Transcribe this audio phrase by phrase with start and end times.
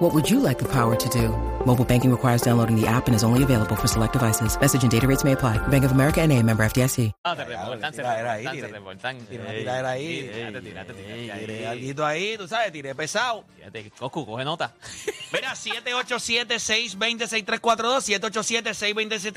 [0.00, 1.28] What would you like the power to do?
[1.66, 4.58] Mobile banking requires downloading the app and is only available for select devices.
[4.58, 5.58] Message and data rates may apply.
[5.68, 7.12] Bank of America and a member FDIC.
[7.22, 9.18] Ah, se revoltan, se revoltan, se revoltan.
[9.26, 10.06] tiré una tiradera ahí.
[10.06, 13.44] ey, Tírate, tírate, Tiré alguito ahí, tú sabes, tiré pesado.
[13.56, 14.72] Fíjate, Coscu, coge nota.
[15.34, 18.00] Mira, 787-620-6342,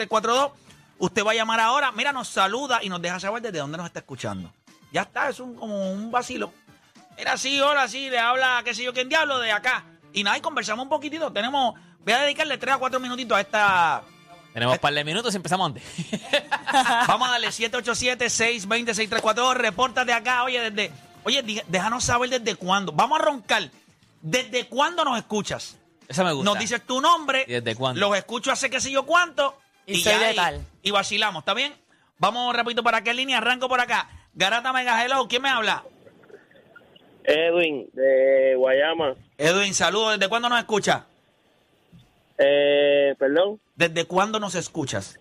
[0.08, 0.52] 787-620-6342.
[0.98, 3.88] Usted va a llamar ahora, mira, nos saluda y nos deja saber desde dónde nos
[3.88, 4.50] está escuchando.
[4.94, 6.54] Ya está, es un, como un vacilo.
[7.18, 9.84] Mira, sí, hola, sí, le habla, qué sé yo, quién diablo, de acá.
[10.14, 11.32] Y nada, y conversamos un poquitito.
[11.32, 14.04] Tenemos, voy a dedicarle 3 a 4 minutitos a esta...
[14.54, 15.84] Tenemos un par de minutos y empezamos antes.
[17.08, 19.56] Vamos a darle 787-620-6342.
[19.56, 20.92] Repórtate acá, oye, desde...
[21.24, 22.92] Oye, déjanos saber desde cuándo.
[22.92, 23.72] Vamos a roncar.
[24.22, 25.78] ¿Desde cuándo nos escuchas?
[26.08, 26.52] Esa me gusta.
[26.52, 27.46] Nos dices tu nombre.
[27.48, 28.00] ¿Y desde cuándo?
[28.00, 29.58] Los escucho hace qué sé yo cuánto.
[29.86, 30.66] Y soy ya de tal.
[30.82, 31.74] Y vacilamos, ¿está bien?
[32.20, 33.40] Vamos rapidito para qué línea.
[33.40, 34.10] Arranco por acá.
[34.34, 35.28] Garata Mega Hello.
[35.28, 35.84] ¿Quién me habla?
[37.24, 39.16] Edwin, de Guayama.
[39.38, 40.14] Edwin, saludos.
[40.14, 41.04] ¿Desde cuándo nos escuchas?
[42.38, 45.20] Eh, perdón, ¿Desde cuándo nos escuchas?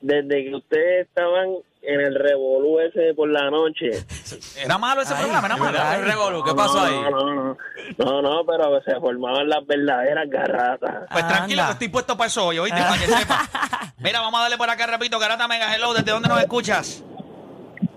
[0.00, 3.90] desde que ustedes estaban en el revolú ese por la noche.
[4.56, 5.78] Era malo ese programa, era malo.
[5.80, 7.10] Ay, Revolu, ¿qué pasó no, ahí?
[7.10, 7.56] No, no, no,
[7.98, 11.08] no, no, pero se formaban las verdaderas garratas.
[11.10, 11.66] Pues tranquilo, Anda.
[11.66, 12.80] que estoy puesto para eso hoy, ¿oíste?
[12.80, 13.48] Para que sepa.
[13.98, 15.94] Mira, vamos a darle por acá, repito, Garata Mega Hello.
[15.94, 17.02] ¿Desde dónde nos escuchas?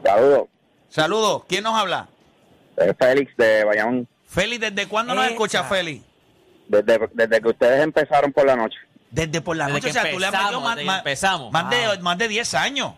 [0.04, 0.48] Saludos,
[0.90, 1.44] Saludos.
[1.48, 2.08] ¿Quién nos habla?
[2.78, 4.08] Es Félix de Bayamón.
[4.26, 5.34] Félix, ¿desde cuándo nos Esa.
[5.34, 6.04] escuchas, Félix?
[6.68, 8.78] Desde, desde que ustedes empezaron por la noche.
[9.10, 10.84] Desde por la Desde noche, que o sea, tú le has metido empezamos, más, desde
[10.84, 11.52] que más- empezamos.
[11.52, 11.98] más de, Ah.
[12.02, 12.94] más de 10 años.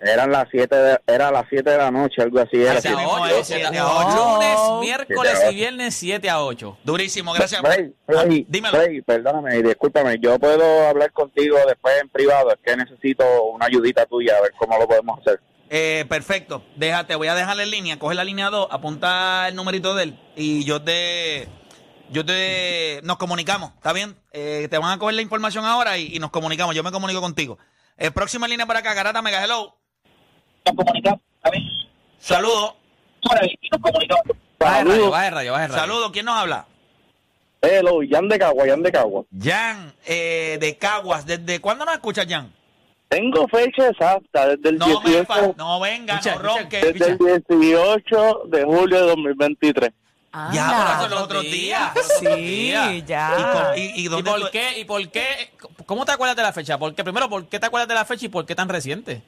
[0.00, 2.60] Eran las 7 de, era las 7 de la noche, algo así.
[2.60, 4.06] Era Así Siete a mismo ocho, es, siete siete a a ocho.
[4.08, 4.34] ocho.
[4.34, 5.56] Lunes, miércoles Siete a y ocho.
[5.56, 6.78] viernes, 7 a 8.
[6.84, 7.62] Durísimo, gracias.
[7.62, 8.76] Rey, Ah, Rey, dímelo.
[8.78, 10.18] Rey, perdóname y discúlpame.
[10.20, 12.50] Yo puedo hablar contigo después en privado.
[12.50, 15.40] Es que necesito una ayudita tuya a ver cómo lo podemos hacer.
[15.76, 16.62] Eh, perfecto.
[16.76, 17.98] Déjate, voy a dejarle en línea.
[17.98, 21.48] Coge la línea 2, apunta el numerito de él y yo te.
[22.10, 23.00] Yo te.
[23.02, 24.14] Nos comunicamos, ¿está bien?
[24.30, 26.76] Eh, te van a coger la información ahora y, y nos comunicamos.
[26.76, 27.58] Yo me comunico contigo.
[27.96, 29.74] Eh, próxima línea para acá, Garata Mega Hello.
[32.20, 32.74] Saludos.
[34.60, 35.80] Baja el radio, baja el radio, baja radio.
[35.80, 36.10] Saludos.
[36.12, 36.68] ¿Quién nos habla?
[37.62, 39.24] Hello, Jan de Cagua, Jan de Cagua.
[39.42, 41.26] Jan, eh, de Caguas.
[41.26, 42.52] ¿Desde cuándo nos escuchas, Jan?
[43.14, 46.80] Tengo fecha exacta, desde el No, me fa- no venga, Escucha, no ronque.
[46.80, 49.90] desde el 18 de julio de 2023.
[50.52, 50.84] Ya, Anda.
[50.86, 51.92] pero eso los otros días.
[52.18, 53.72] Sí, ya.
[53.76, 54.78] ¿Y, y- y ¿Y por qué?
[54.80, 55.50] ¿Y por qué?
[55.86, 56.76] ¿Cómo te acuerdas de la fecha?
[56.76, 59.22] Porque primero, ¿por qué te acuerdas de la fecha y por qué tan reciente?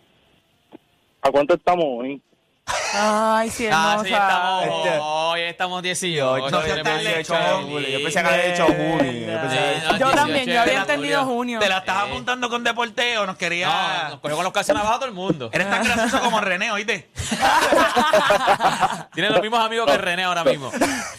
[1.23, 2.21] ¿A cuánto estamos hoy?
[2.69, 3.95] Ay, sí, hermosa.
[3.95, 6.51] Ah, sí, estamos, Este- hoy estamos 18.
[6.51, 7.69] No seas tan lechón.
[7.71, 9.33] Yo pensé que había dicho junio.
[9.33, 10.81] Yo pensé- Yo también, yo había Julio.
[10.81, 11.59] entendido junio.
[11.61, 13.27] ¿Te la estás apuntando con deporteo?
[13.27, 13.69] Nos quería...
[13.69, 15.51] No, nos cogió con los calzones abajo todo el mundo.
[15.53, 17.09] Eres tan gracioso como René, ¿oíste?
[19.15, 20.71] Tiene los mismos amigos que René ahora mismo.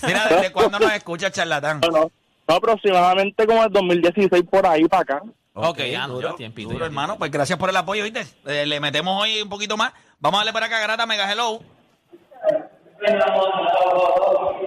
[0.03, 1.79] Mira, ¿desde cuándo nos escucha, charlatán?
[1.81, 2.11] No, no,
[2.47, 5.21] no, aproximadamente como el 2016 por ahí para acá.
[5.59, 7.17] Ok, ya, no, ya, tiempito, duro, ya, hermano.
[7.17, 8.21] Pues gracias por el apoyo, ¿viste?
[8.45, 9.91] Eh, le metemos hoy un poquito más.
[10.19, 11.59] Vamos a darle para acá, Garata Mega Hello.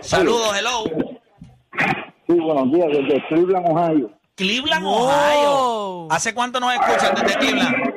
[0.00, 0.84] Saludos, hello.
[2.26, 4.10] Sí, buenos días, desde Cleveland, Ohio.
[4.36, 4.94] Cleveland, Wow.
[5.08, 6.08] Ohio.
[6.10, 7.94] ¿Hace cuánto nos escuchan desde Cleveland?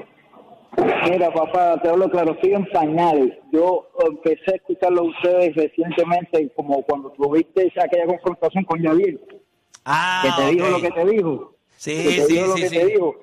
[1.09, 3.33] Mira, papá, te hablo claro, estoy en pañales.
[3.51, 9.19] Yo empecé a escucharlo a ustedes recientemente, como cuando tuviste aquella confrontación con Javier,
[9.85, 11.52] Ah, que te dijo lo que te dijo.
[11.83, 12.77] Sí, sí, dijo lo sí, que sí.
[12.77, 13.15] te dijo.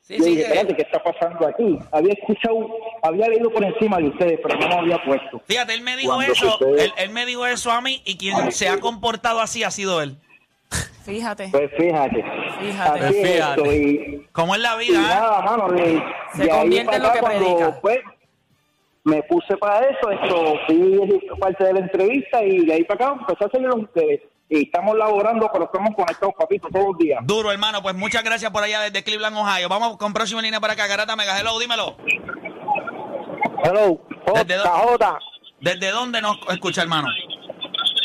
[0.00, 1.78] Sí, Yo sí, dije, que- espérate, ¿qué está pasando aquí?
[1.92, 2.66] Había escuchado,
[3.02, 5.42] había leído por encima de ustedes, pero no me había puesto.
[5.46, 8.16] Fíjate, él me dijo Cuando eso, sucede- él, él me dijo eso a mí y
[8.16, 10.16] quien se ha comportado así ha sido él.
[11.04, 11.48] Fíjate.
[11.50, 12.24] Pues fíjate.
[12.60, 13.00] Fíjate.
[13.00, 13.60] Así es Fíjate.
[13.60, 15.00] esto, y, ¿Cómo es la y vida?
[15.00, 15.20] ah?
[15.20, 15.68] nada, mano.
[15.72, 16.02] de-
[16.34, 17.80] Se de convierte en lo que cuando, predica.
[17.82, 17.98] pues,
[19.04, 23.20] me puse para eso, esto, fui parte de la entrevista y de ahí para acá
[23.20, 24.20] empecé a seguir ustedes.
[24.50, 27.20] Y estamos laborando, pero estamos conectados, papito, todos los días.
[27.24, 27.82] Duro, hermano.
[27.82, 29.68] Pues muchas gracias por allá desde Cleveland, Ohio.
[29.68, 30.86] Vamos con próxima línea para acá.
[30.86, 31.96] Garata Mega Hello, dímelo.
[33.64, 34.00] Hello,
[34.34, 35.18] Desde do- Cajota,
[35.60, 37.08] ¿Desde dónde nos escucha, hermano?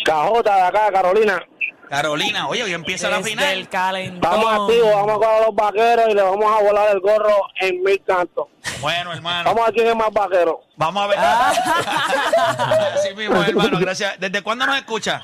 [0.03, 1.41] Cajota de acá, Carolina.
[1.87, 2.47] Carolina.
[2.47, 3.53] Oye, hoy empieza la Desde final.
[3.53, 4.21] el calentón.
[4.21, 7.35] Vamos activos, vamos a coger a los vaqueros y le vamos a volar el gorro
[7.61, 8.47] en mil cantos.
[8.81, 9.43] Bueno, hermano.
[9.49, 10.61] Vamos a ver quién es más vaquero.
[10.75, 11.17] Vamos a ver.
[11.19, 11.53] Ah.
[12.95, 13.79] Así mismo, hermano.
[13.79, 14.19] Gracias.
[14.19, 15.21] ¿Desde cuándo nos escucha?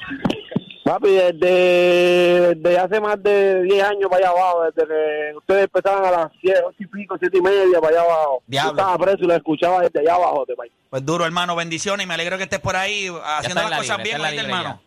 [0.90, 6.04] Papi, desde, desde hace más de 10 años para allá abajo, desde que ustedes empezaban
[6.04, 8.42] a las 7, 8 y pico, 7 y media para allá abajo.
[8.48, 8.72] Diablo.
[8.72, 10.46] Yo estaba preso y lo escuchaba desde allá abajo.
[10.48, 10.72] De país.
[10.90, 13.98] Pues duro, hermano, bendiciones y me alegro que estés por ahí haciendo las la cosas
[13.98, 14.82] libre, bien, la ¿oíste, libre hermano.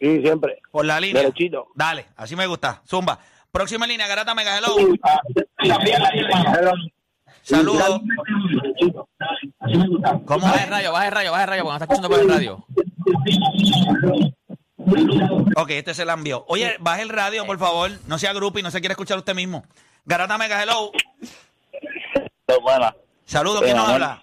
[0.00, 0.58] Sí, siempre.
[0.72, 1.22] Por la línea.
[1.22, 1.68] Derechito.
[1.76, 2.82] Dale, así me gusta.
[2.84, 3.20] Zumba.
[3.52, 4.74] Próxima línea, Garata Mega Hello.
[7.42, 8.00] Saludos.
[10.26, 12.18] ¿Cómo Baja el radio, baja el radio, baja el radio, porque no está escuchando por
[12.18, 12.66] el radio.
[15.56, 16.44] Ok, este se la envió.
[16.48, 17.90] Oye, baje el radio, por favor.
[18.06, 19.64] No sea grupo y no se quiere escuchar usted mismo.
[20.04, 20.90] Garata Mega Hello.
[22.62, 22.94] Buena.
[23.24, 24.22] Saludos, ¿quién nos habla?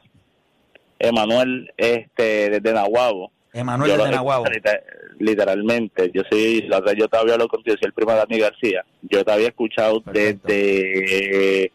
[0.99, 3.31] Emanuel, este, desde Nahuabo.
[3.53, 4.45] Emanuel Yo de lo- Nahuabo.
[4.45, 4.83] liter-
[5.19, 8.85] Literalmente, yo soy, la yo te había hablado contigo, soy el primo de Dani García.
[9.01, 10.47] Yo te había escuchado Perfecto.
[10.47, 11.71] desde,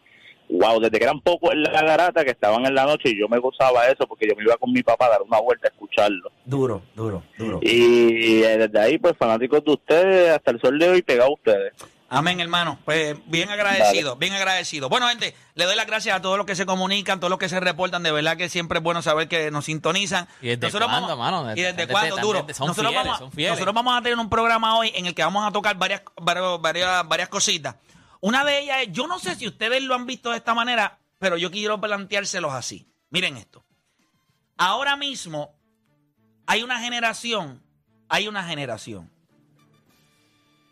[0.49, 3.27] wow, desde que eran pocos en la garata que estaban en la noche y yo
[3.27, 5.71] me gozaba eso porque yo me iba con mi papá a dar una vuelta a
[5.71, 6.31] escucharlo.
[6.45, 7.59] Duro, duro, duro.
[7.61, 11.33] Y eh, desde ahí, pues fanáticos de ustedes hasta el sol de hoy pegado a
[11.33, 11.73] ustedes.
[12.07, 12.77] Amén, hermano.
[12.85, 14.89] Pues bien agradecido, bien agradecido.
[14.89, 17.49] Bueno, gente, le doy las gracias a todos los que se comunican, todos los que
[17.49, 18.03] se reportan.
[18.03, 20.27] De verdad que siempre es bueno saber que nos sintonizan.
[20.39, 21.51] ¿Y desde Nosotros cuándo, vamos- mano?
[21.55, 22.17] ¿Y desde Desde- cuándo?
[22.17, 22.39] Duro.
[22.53, 23.51] son nosotros, fieles, vamos, son fieles.
[23.53, 26.61] nosotros vamos a tener un programa hoy en el que vamos a tocar varias, varias,
[26.61, 27.75] varias, varias cositas.
[28.25, 30.97] Una de ellas es, yo no sé si ustedes lo han visto de esta manera,
[31.19, 32.91] pero yo quiero planteárselos así.
[33.11, 33.63] Miren esto.
[34.57, 35.53] Ahora mismo
[36.47, 37.61] hay una generación,
[38.09, 39.11] hay una generación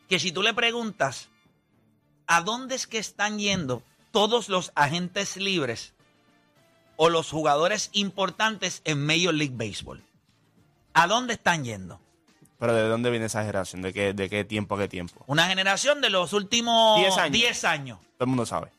[0.10, 1.30] que si tú le preguntas
[2.26, 5.94] a dónde es que están yendo todos los agentes libres
[6.96, 10.04] o los jugadores importantes en Major League Baseball,
[10.96, 12.03] ¿a dónde están yendo?
[12.64, 13.82] Pero ¿de dónde viene esa generación?
[13.82, 15.22] ¿De qué, de qué tiempo a qué tiempo?
[15.28, 17.32] Una generación de los últimos Diez años.
[17.34, 18.72] 10 años Todo el mundo sabe,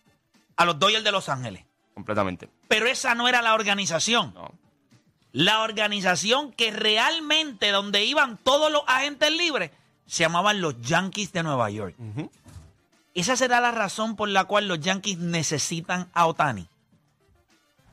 [0.57, 1.67] a los Dodgers de Los Ángeles.
[1.93, 2.49] completamente.
[2.67, 4.33] Pero esa no era la organización.
[4.33, 4.51] No.
[5.33, 9.71] La organización que realmente donde iban todos los agentes libres
[10.07, 11.95] se llamaban los Yankees de Nueva York.
[13.13, 16.67] Esa será la razón por la cual los Yankees necesitan a Otani.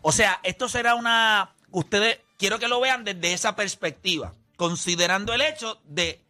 [0.02, 1.52] O sea, esto será una...
[1.70, 6.24] Ustedes, quiero que lo vean desde esa perspectiva, considerando el hecho de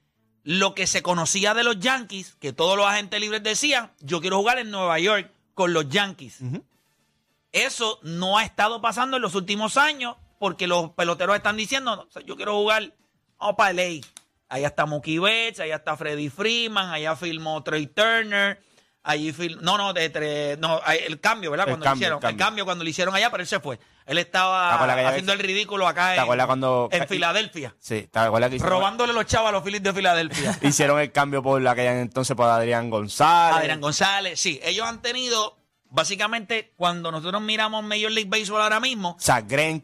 [0.46, 4.38] lo que se conocía de los Yankees, que todos los agentes libres decían, yo quiero
[4.38, 6.40] jugar en Nueva York con los Yankees.
[7.52, 12.04] Eso no ha estado pasando en los últimos años porque los peloteros están diciendo, "No,
[12.04, 12.94] o sea, yo quiero jugar,
[13.38, 14.00] vamos para LA.
[14.48, 18.64] Allá está Mookie Betts, allá está Freddie Freeman, allá filmó Trey Turner,
[19.04, 21.68] allí no, no, de no, el cambio, ¿verdad?
[21.68, 22.30] El Cuando cambio, lo hicieron, el cambio.
[22.30, 23.80] el cambio cuando lo hicieron allá, pero él se fue.
[24.06, 24.74] Él ¿Te estaba
[25.10, 29.14] haciendo el ridículo acá ¿Te en, cuando- en Filadelfia, Sí, ¿te acuerdas que hicieron, robándole
[29.14, 30.58] los chavos a los Phillies de Filadelfia.
[30.62, 33.58] hicieron el cambio por aquella entonces por Adrián González?
[33.60, 35.58] Adrián González, sí, ellos han tenido,
[35.90, 39.18] básicamente, cuando nosotros miramos Major League Baseball ahora mismo,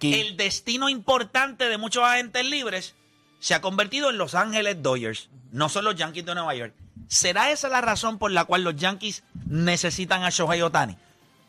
[0.02, 2.96] el destino importante de muchos agentes libres
[3.40, 6.74] se ha convertido en Los Ángeles Dodgers, no son los Yankees de Nueva York.
[7.08, 10.98] ¿Será esa la razón por la cual los Yankees necesitan a Shohei Otani?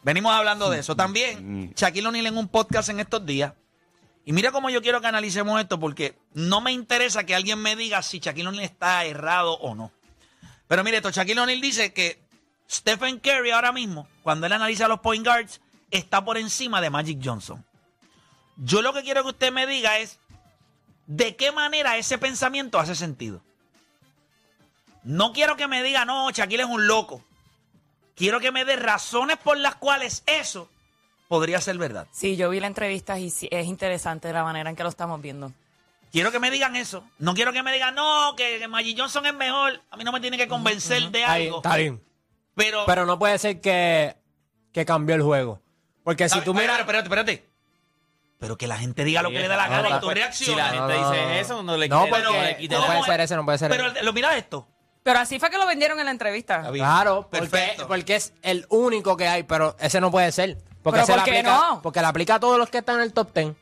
[0.03, 0.95] Venimos hablando de eso.
[0.95, 3.53] También, Shaquille O'Neal en un podcast en estos días.
[4.25, 7.77] Y mira cómo yo quiero que analicemos esto, porque no me interesa que alguien me
[7.77, 9.91] diga si Shaquille O'Neal está errado o no.
[10.69, 12.23] Pero mire, esto, Shaquille O'Neal dice que
[12.71, 15.61] Stephen Curry ahora mismo, cuando él analiza los point guards,
[15.91, 17.65] está por encima de Magic Johnson.
[18.57, 20.19] Yo lo que quiero que usted me diga es
[21.07, 23.43] de qué manera ese pensamiento hace sentido.
[25.05, 27.23] No quiero que me diga, no, Shaquille es un loco.
[28.17, 30.69] Quiero que me dé razones por las cuales eso
[31.29, 32.07] podría ser verdad.
[32.11, 35.21] Sí, yo vi la entrevista y sí, es interesante la manera en que lo estamos
[35.23, 35.53] viendo.
[36.11, 37.05] Quiero que me digan eso.
[37.19, 39.81] No quiero que me digan, no, que, que Magic Johnson es mejor.
[39.91, 41.57] A mí no me tiene que convencer de Está bien, algo.
[41.59, 42.03] está bien.
[42.55, 44.17] Pero, Pero no puede ser que,
[44.73, 45.61] que cambió el juego.
[46.03, 46.81] Porque si tú miras...
[46.81, 47.47] espérate, espérate.
[48.41, 50.11] Pero que la gente diga lo que le da la No, gana no, y tú
[50.11, 50.55] reacciones.
[50.55, 51.31] Si la gente No, no, dice no.
[51.35, 53.45] eso, no le No, quite- porque- no le quite no la- puede ser eso, no
[53.45, 54.03] puede ser Pero eso.
[54.03, 54.67] lo mira esto.
[55.09, 56.71] Pero así fue que lo vendieron en la entrevista.
[56.71, 57.89] Claro, porque, Perfecto.
[57.89, 60.59] porque es el único que hay, pero ese no puede ser.
[60.83, 61.83] Porque ¿Pero se por le qué aplica, no?
[61.83, 63.55] Porque le aplica a todos los que están en el top 10.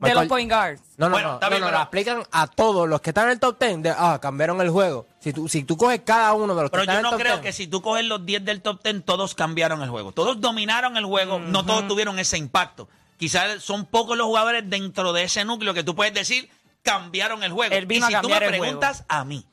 [0.00, 0.80] De los point guards.
[0.96, 3.10] No, no, Bueno, no, está no, bien, no, pero- le aplican a todos los que
[3.10, 3.82] están en el top 10.
[3.82, 5.06] De, ah, cambiaron el juego.
[5.18, 7.10] Si tú, si tú coges cada uno de los Pero que están yo en el
[7.10, 9.82] no top creo 10, que si tú coges los 10 del top 10, todos cambiaron
[9.82, 10.12] el juego.
[10.12, 12.88] Todos dominaron el juego, no todos tuvieron ese impacto.
[13.16, 16.48] Quizás son pocos los jugadores dentro de ese núcleo que tú puedes decir
[16.82, 17.74] cambiaron el juego.
[17.74, 19.44] Él vino y si tú me cambiar el preguntas a mí,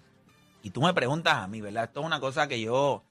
[0.66, 1.86] y tú me preguntas a mí, ¿verdad?
[1.86, 3.04] Esto es una cosa que yo...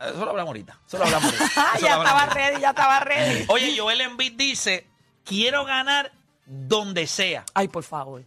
[0.00, 0.80] Eso lo hablamos ahorita.
[0.86, 1.44] Eso lo hablamos ahorita.
[1.56, 2.34] Ah, Eso ya lo hablamos estaba ahorita.
[2.50, 3.44] ready, ya estaba ready.
[3.48, 4.86] Oye, Joel Embiid dice,
[5.24, 6.12] quiero ganar
[6.44, 7.44] donde sea.
[7.54, 8.24] Ay, por favor.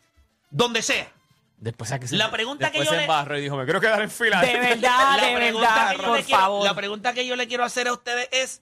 [0.50, 1.12] Donde sea.
[1.58, 4.02] Después se- La pregunta que después yo se le- embarró y dijo, me quiero quedar
[4.02, 4.42] en fila.
[4.42, 6.64] De verdad, la de pregunta verdad, que yo por quiero- favor.
[6.66, 8.62] La pregunta que yo le quiero hacer a ustedes es,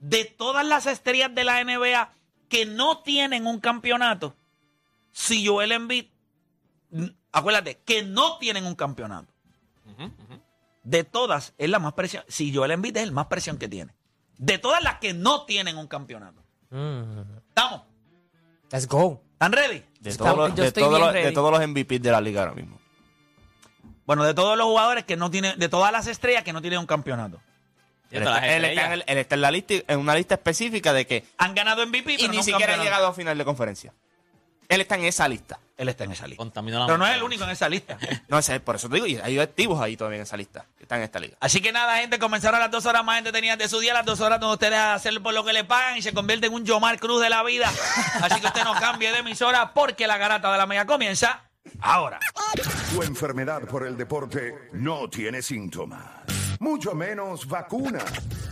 [0.00, 2.12] de todas las estrellas de la NBA
[2.48, 4.34] que no tienen un campeonato,
[5.12, 6.06] si Joel Embiid,
[7.34, 9.32] acuérdate, que no tienen un campeonato.
[10.82, 12.24] De todas, es la más presión.
[12.28, 13.94] Si Joel Embiid es el más presión que tiene.
[14.36, 16.42] De todas las que no tienen un campeonato.
[16.70, 17.20] Mm.
[17.48, 17.82] ¿Estamos?
[18.70, 19.22] Let's go.
[19.32, 19.82] ¿Están ready?
[20.00, 21.34] De, todos los, yo de, todos los, de ready.
[21.34, 22.78] todos los MVP de la liga ahora mismo.
[24.06, 26.78] Bueno, de todos los jugadores que no tienen, de todas las estrellas que no tienen
[26.80, 27.40] un campeonato.
[28.10, 28.92] Y Él está, las él está en, estrellas.
[28.92, 32.12] el- él está en la lista, en una lista específica de que Han ganado MVP,
[32.14, 32.84] y pero ni no un siquiera ha campeonato.
[32.84, 33.94] llegado a final de conferencia.
[34.68, 35.58] Él está en esa lista.
[35.76, 36.44] Él está en esa lista.
[36.44, 37.98] La Pero no es el único en esa lista.
[38.28, 40.84] No sé, por eso te digo, y hay activos ahí todavía en esa lista, que
[40.84, 41.36] están en esta liga.
[41.40, 44.20] Así que nada, gente, comenzaron las dos horas más entretenidas de su día, las dos
[44.20, 46.98] horas donde ustedes hacen por lo que le pagan y se convierte en un Yomar
[46.98, 47.70] Cruz de la vida.
[48.22, 51.44] Así que usted no cambie de emisora porque la garata de la mega comienza
[51.80, 52.18] ahora.
[52.92, 56.04] Tu enfermedad por el deporte no tiene síntomas,
[56.60, 58.04] mucho menos vacuna.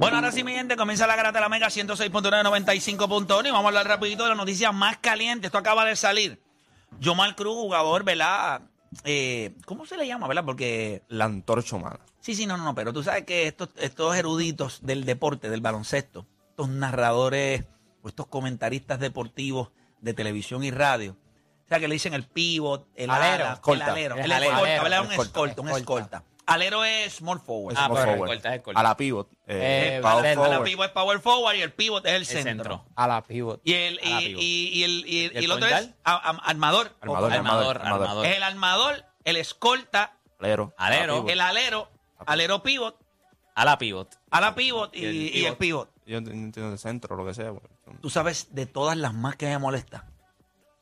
[0.00, 3.68] Bueno, ahora sí, mi gente, comienza la garata de la mega 106.995.1 y vamos a
[3.68, 5.48] hablar rapidito de las noticias más calientes.
[5.48, 6.42] Esto acaba de salir.
[7.00, 8.62] Yomar Cruz, jugador, ¿verdad?
[9.04, 10.44] Eh, ¿Cómo se le llama, verdad?
[10.46, 12.00] Porque La antorcha humana.
[12.20, 15.60] Sí, sí, no, no, no, pero tú sabes que estos, estos eruditos del deporte, del
[15.60, 17.64] baloncesto, estos narradores
[18.02, 19.68] o estos comentaristas deportivos
[20.00, 23.84] de televisión y radio, o sea, que le dicen el pivot, el Alero, ala, escolta.
[23.84, 26.24] el alero, El el alero, escolta, escolta, un escolta.
[26.50, 27.76] Alero es small forward.
[27.78, 28.30] Ah, Small pero forward.
[28.30, 28.80] escolta, escolta.
[28.80, 29.28] A la pivot.
[29.46, 30.64] Eh, eh, power Valdez, A la forward.
[30.64, 32.44] pivot es power forward y el pivot es el El centro.
[32.50, 32.84] centro.
[32.96, 33.60] A la pivot.
[33.64, 34.42] Y el, y, A la pivot.
[34.42, 35.96] y- y el, y el- ¿Y el y el otro point es guard?
[36.04, 36.96] a- a- armador.
[37.00, 38.02] Armador, Armador, armador.
[38.02, 38.26] armador.
[38.26, 40.74] Es el armador, el escolta, Alero.
[40.76, 41.14] Alero.
[41.16, 41.30] Pivot.
[41.30, 41.90] el alero,
[42.26, 42.98] alero pivot,
[43.54, 44.18] A la pivot.
[44.30, 45.90] a la pivot y, Y el el pivot.
[46.06, 47.52] Yo no entiendo de centro o lo que sea.
[47.84, 50.06] son- Tú sabes de todas las más que me molesta.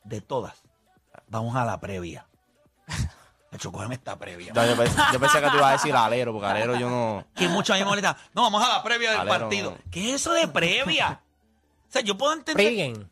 [0.03, 0.63] De todas.
[1.27, 2.25] Vamos a la previa.
[3.51, 4.53] Hecho, cógeme esta previa.
[4.53, 7.25] Yo, pensé, yo pensé que te ibas a decir alero, porque alero yo no.
[7.35, 8.15] Que mucho a mí me molesta.
[8.33, 9.71] No, vamos a la previa del Alero, partido.
[9.71, 9.77] no.
[9.91, 11.21] ¿Qué es eso de previa?
[11.87, 12.55] O sea, yo puedo entender.
[12.65, 13.07] Pregame.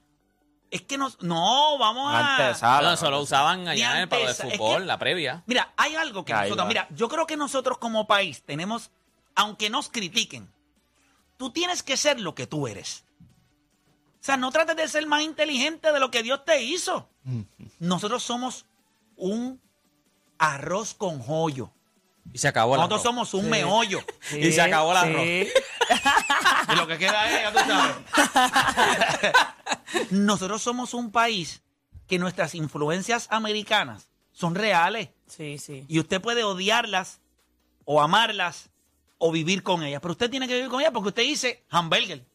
[0.70, 1.10] Es que no.
[1.22, 2.36] No, vamos a.
[2.36, 2.89] Antesala.
[2.89, 5.44] No, eso lo usaban allá en el palo de es fútbol, que- la previa.
[5.48, 6.65] Mira, hay algo que Ahí nosotros.
[6.65, 6.67] va.
[6.67, 8.91] Mira, yo creo que nosotros como país tenemos.
[9.34, 10.51] Aunque nos critiquen,
[11.38, 13.06] tú tienes que ser lo que tú eres.
[14.20, 17.08] O sea, no trates de ser más inteligente de lo que Dios te hizo.
[17.79, 18.65] Nosotros somos
[19.15, 19.62] un
[20.39, 21.72] arroz con joyo.
[22.34, 23.29] Y se acabó el Nosotros arroz.
[23.29, 24.01] somos un meollo.
[24.32, 25.22] Y se acabó el arroz.
[25.24, 25.48] Sí.
[26.70, 27.96] Y lo que queda es, ya tú sabes.
[30.12, 31.62] Nosotros somos un país
[32.08, 35.10] que nuestras influencias americanas son reales.
[35.27, 35.86] Sí, sí.
[35.88, 37.22] Y usted puede odiarlas
[37.86, 38.70] o amarlas
[39.17, 40.01] o vivir con ellas.
[40.01, 42.25] Pero usted tiene que vivir con ellas porque usted dice hamburger.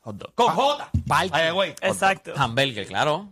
[0.00, 0.34] Hot dog.
[0.34, 0.90] Con J.
[1.06, 1.30] Parking.
[1.34, 1.70] Ay, güey.
[1.82, 2.32] Exacto.
[2.36, 3.30] Hamburger, claro.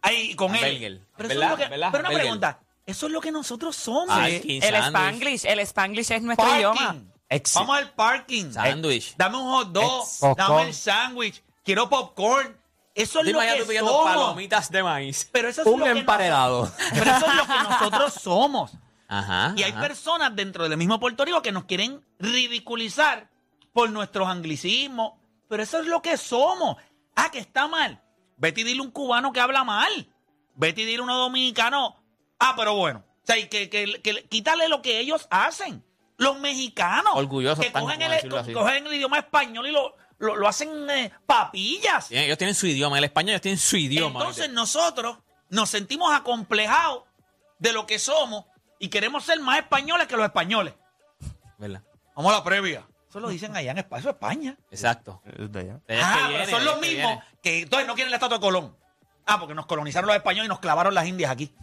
[0.00, 0.64] Ahí, con él.
[0.64, 1.00] Hamburger.
[1.16, 1.44] Pero, eso ¿Verdad?
[1.44, 1.88] es lo que- ¿Verdad?
[1.92, 2.20] pero una Hamburger.
[2.26, 2.58] pregunta.
[2.86, 4.16] Eso es lo que nosotros somos.
[4.18, 4.64] El sandwich.
[4.86, 6.58] Spanglish, el Spanglish es nuestro Parking.
[6.60, 6.96] idioma.
[7.28, 7.54] Exit.
[7.60, 8.52] Vamos al parking.
[8.52, 9.14] Sándwich.
[9.16, 10.02] Dame un hot dog.
[10.02, 11.42] Ex- Dame el sándwich.
[11.64, 12.56] Quiero popcorn.
[12.94, 14.04] Eso es Dime lo allá que tú pidiendo somos.
[14.12, 15.28] palomitas de maíz.
[15.32, 16.62] Pero eso es Un lo que emparedado.
[16.64, 18.72] nos- pero eso es lo que nosotros somos.
[19.08, 19.54] Ajá.
[19.56, 19.80] Y hay ajá.
[19.80, 23.28] personas dentro del mismo Puerto Rico que nos quieren ridiculizar
[23.72, 25.12] por nuestros anglicismos.
[25.48, 26.76] Pero eso es lo que somos.
[27.14, 28.02] Ah, que está mal.
[28.36, 30.08] Vete y dile a un cubano que habla mal.
[30.54, 31.96] Vete y dile a uno dominicano.
[32.42, 33.04] Ah, pero bueno.
[33.06, 35.84] O sea, y que, que, que quítale lo que ellos hacen.
[36.18, 37.12] Los mexicanos.
[37.14, 41.12] Orgullosos Que están, cogen el, cogen el idioma español y lo, lo, lo hacen eh,
[41.26, 42.08] papillas.
[42.08, 42.98] Tienen- Ellos tienen su idioma.
[42.98, 44.20] El español ellos tienen su idioma.
[44.20, 45.18] Entonces nosotros
[45.50, 47.04] nos sentimos acomplejados
[47.58, 48.44] de lo que somos
[48.78, 50.74] y queremos ser más españoles que los españoles.
[51.58, 51.82] ¿Verdad?
[52.14, 52.86] Vamos a la previa.
[53.08, 54.56] Eso lo dicen allá en España, eso es España.
[54.70, 55.20] Exacto.
[55.26, 55.80] Es de allá.
[55.86, 58.16] De allá Ah, que pero viene, son los que mismos que entonces no quieren la
[58.16, 58.76] estatua de Colón.
[59.26, 61.54] Ah, porque nos colonizaron los españoles y nos clavaron las indias aquí.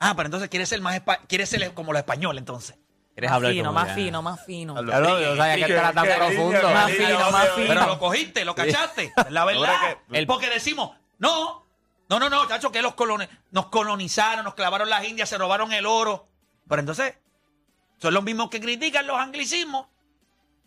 [0.00, 2.76] Ah, pero entonces quiere ser más espa- quiere ser como los españoles entonces.
[3.14, 3.94] ¿Quieres Más hablar fino, como más ya?
[3.96, 4.74] fino, más fino.
[4.76, 6.70] Sabía que esto era tan profundo.
[6.72, 7.66] Más fino, más fino.
[7.66, 9.12] Pero lo cogiste, lo cachaste.
[9.30, 9.98] La verdad.
[10.28, 11.66] Porque decimos, no,
[12.08, 15.72] no, no, no, chacho, que los colone- nos colonizaron, nos clavaron las indias, se robaron
[15.72, 16.26] el oro.
[16.68, 17.14] Pero entonces,
[18.00, 19.88] son los mismos que critican los anglicismos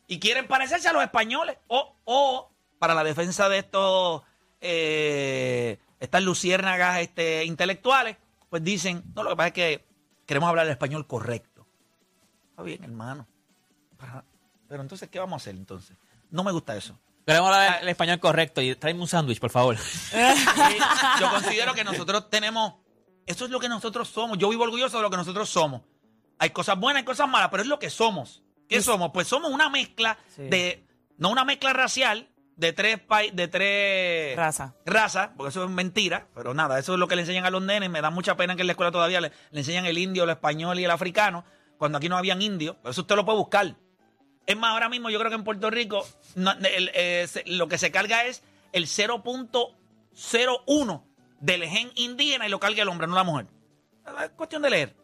[0.08, 1.58] y quieren parecerse a los españoles.
[1.68, 4.24] O, o para la defensa de estos,
[4.60, 8.17] eh, estas luciérnagas este, intelectuales,
[8.50, 9.86] pues dicen, no, lo que pasa es que
[10.25, 11.65] queremos hablar el español correcto.
[12.50, 13.25] Está bien, hermano.
[14.67, 15.96] Pero entonces, ¿qué vamos a hacer entonces?
[16.31, 16.98] no me gusta eso.
[17.25, 19.75] Queremos hablar el español correcto y tráeme un sándwich, por favor.
[21.20, 22.75] Yo considero que nosotros tenemos,
[23.25, 24.38] eso es lo que nosotros somos.
[24.38, 25.81] Yo vivo orgulloso de lo que nosotros somos.
[26.39, 28.41] Hay cosas buenas, hay cosas malas, pero es lo que somos.
[28.67, 29.12] ¿Qué somos?
[29.13, 30.43] Pues somos una mezcla Sí.
[30.43, 32.29] de, no una mezcla racial,
[32.62, 34.75] de tres pai- de tres Raza.
[34.86, 37.63] razas, porque eso es mentira, pero nada, eso es lo que le enseñan a los
[37.63, 37.89] nenes.
[37.89, 40.30] Me da mucha pena que en la escuela todavía le, le enseñan el indio, el
[40.30, 41.44] español y el africano,
[41.80, 42.75] cuando aquí no habían indios.
[42.82, 43.75] Pero eso usted lo puede buscar.
[44.46, 47.68] Es más, ahora mismo yo creo que en Puerto Rico no, el, eh, se- lo
[47.68, 51.03] que se carga es el 0.01
[51.39, 53.48] del gen indígena y lo carga el hombre, no la mujer.
[54.24, 54.96] Es cuestión de leer.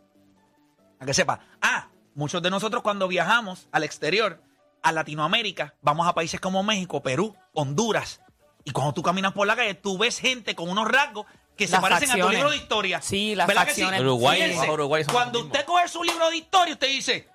[1.00, 1.40] A que sepa.
[1.62, 4.42] Ah, muchos de nosotros cuando viajamos al exterior,
[4.88, 8.22] a Latinoamérica, vamos a países como México, Perú, Honduras.
[8.64, 11.26] Y cuando tú caminas por la calle, tú ves gente con unos rasgos
[11.58, 13.02] que se parecen a tu libro de historia.
[13.02, 13.82] Sí, las ¿Verdad que sí?
[13.82, 14.02] facciones.
[14.02, 17.28] Uruguay, Fíjense, Uruguay son cuando usted coge su libro de historia, usted dice,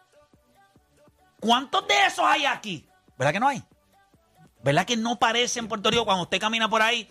[1.41, 2.87] ¿cuántos de esos hay aquí?
[3.19, 3.63] ¿Verdad que no hay?
[4.63, 7.09] ¿Verdad que no parece en Puerto Rico cuando usted camina por ahí?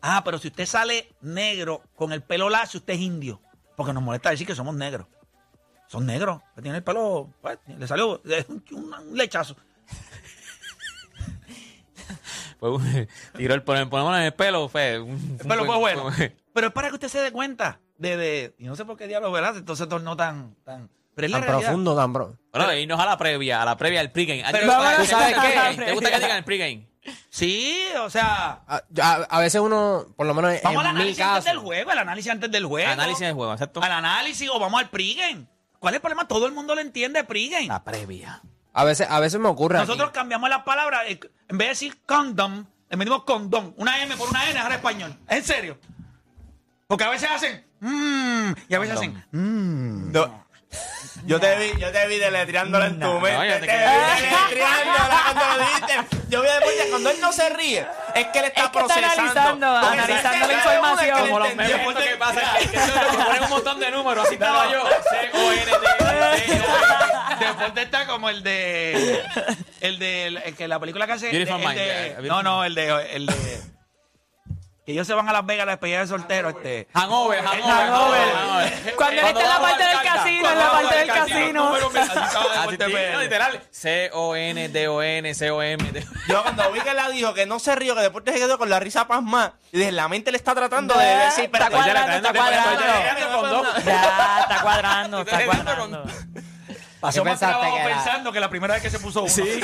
[0.00, 3.40] Ah, pero si usted sale negro con el pelo lacio, usted es indio.
[3.76, 5.08] Porque nos molesta decir que somos negros.
[5.88, 6.40] Son negros.
[6.54, 9.56] que Tienen el pelo, pues, le salió un, un lechazo.
[12.78, 14.98] Fue tiró el ponemos en el pelo, fue.
[15.00, 16.10] un- El pelo fue bueno.
[16.12, 18.96] fue- Pero es para que usted se dé cuenta de, de- y no sé por
[18.96, 19.56] qué diablos, ¿verdad?
[19.56, 21.68] Entonces tornó tan, tan, pero es la Tan realidad.
[21.68, 22.36] profundo, tan pro.
[22.52, 24.42] Bueno, de irnos a la previa, a la previa del pregame.
[24.44, 25.34] ¿A ti Pero te gusta- vámonos ¿tú sabes
[25.76, 25.84] qué?
[25.84, 26.88] ¿Te gusta que digan el pregame?
[27.28, 31.00] Sí, o sea, A, a- a veces uno, por lo menos vamos al en mi
[31.00, 32.90] análisis antes caso, del juego, el análisis antes del juego.
[32.90, 33.82] Análisis del juego, exacto.
[33.82, 35.46] Al análisis o vamos al pregame.
[35.78, 36.26] ¿Cuál es el problema?
[36.26, 37.66] Todo el mundo lo entiende pregame.
[37.66, 38.40] La previa.
[38.74, 39.78] A veces, a veces me ocurre.
[39.78, 39.86] aquí.
[39.86, 41.02] Nosotros cambiamos las palabras.
[41.06, 43.72] eh, En vez de decir condom, le metimos condón.
[43.78, 45.16] Una M por una N, ahora español.
[45.28, 45.78] ¿Es en serio?
[46.86, 49.16] Porque a veces hacen mmm, y a veces Condom.
[49.16, 50.12] hacen mmm.
[50.12, 50.44] No.
[51.24, 53.48] Yo te vi, yo te vi deletreándola en tu No, mente.
[53.48, 56.18] yo te vi deletreándola cuando lo dijiste.
[56.28, 58.78] Yo vi después que cuando él no se ríe, es que él está Es que
[58.78, 59.20] está procesando.
[59.22, 61.20] analizando, Porque analizando la información.
[61.20, 62.66] Como los memes que pasa que,
[63.24, 64.82] ponen un montón de números, así estaba yo.
[65.10, 66.62] C-O-N-D.
[67.40, 69.22] Después de está como el de.
[69.80, 70.26] El de.
[70.26, 71.30] El que la película que hace.
[71.30, 73.16] Beautiful el Mind, de- yeah, Beautiful no, no, el de.
[73.16, 73.74] El de
[74.86, 76.50] que ellos se van a Las Vegas a la despedida de soltero.
[76.50, 76.88] Este.
[76.92, 78.34] Hangover, hangover, Hangover.
[78.36, 78.94] hangover.
[78.96, 81.08] Cuando él está en la vamos parte del casino, cuando en la vamos parte del
[81.08, 81.64] casino.
[81.64, 83.18] Número de Así PR.
[83.22, 83.60] literal.
[83.70, 85.90] C-O-N-D-O-N, C-O-M.
[85.92, 88.58] D- Yo cuando vi que la dijo que no se rió, que después se quedó
[88.58, 89.54] con la risa pasmada.
[89.72, 93.64] Y dije, la mente le está tratando de decir, Está espérate, cuadrando, está cuadrando.
[93.86, 96.04] Ya, está cuadrando, está cuadrando.
[97.04, 97.94] Pasó ¿Qué más pensaste trabajo que era?
[97.96, 99.28] pensando que la primera vez que se puso uno.
[99.30, 99.42] Sí.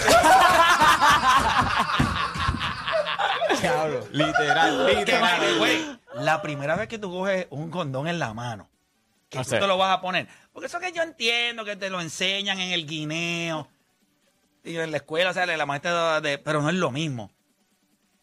[3.61, 4.07] Diablo.
[4.13, 5.39] Literal, Que, literal.
[5.41, 8.69] by the way, la primera vez que tú coges un condón en la mano,
[9.29, 10.29] que No tú te lo vas a poner.
[10.53, 13.69] Porque eso que yo entiendo que te lo enseñan en el guineo
[14.65, 17.31] y en la escuela, o sea, la maestra de, pero no es lo mismo.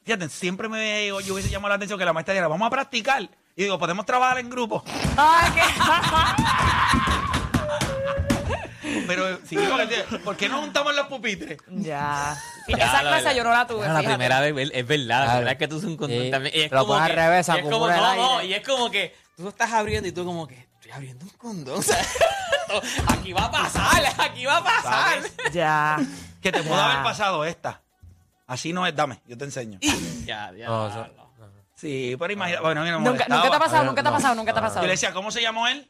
[0.04, 3.24] Fíjate, siempre me yo hubiese llamado la atención que la maestra dijera, vamos a practicar.
[3.56, 4.84] Y digo, podemos trabajar en grupo.
[5.18, 5.62] Ay, qué-
[9.06, 11.58] Pero sí, porque, ¿por qué no juntamos los pupitres?
[11.68, 12.36] Ya.
[12.68, 13.36] Ya, Esa la clase verdad.
[13.36, 13.82] yo no la tuve.
[13.88, 14.08] La fíjate.
[14.08, 16.32] primera vez, es verdad, la primera vez que tú un condón Sí.
[16.32, 16.56] también.
[16.56, 18.22] Y es Lo como que, al revés, y es como, no, aire.
[18.22, 21.32] no, y es como que tú estás abriendo y tú como que estoy abriendo un
[21.32, 21.80] condón.
[22.70, 25.20] O sea, aquí va a pasar, aquí va a pasar.
[25.54, 25.98] Ya.
[26.42, 27.82] Que te pudo haber pasado esta.
[28.46, 29.80] Así no es, dame, yo te enseño.
[30.26, 30.68] Ya, ya.
[30.68, 31.28] No, eso- no.
[31.76, 34.12] Sí, pero imagina, bueno, a mí no me Nunca, te ha pasado, nunca te ha
[34.12, 34.18] no.
[34.18, 34.86] pasado, nunca te ha Yo pasado.
[34.86, 35.88] le decía, ¿cómo se llamó él?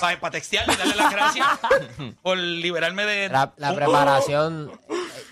[0.00, 1.46] Para textearle y darle las gracias
[2.22, 3.28] por liberarme de...
[3.30, 4.70] La, preparación,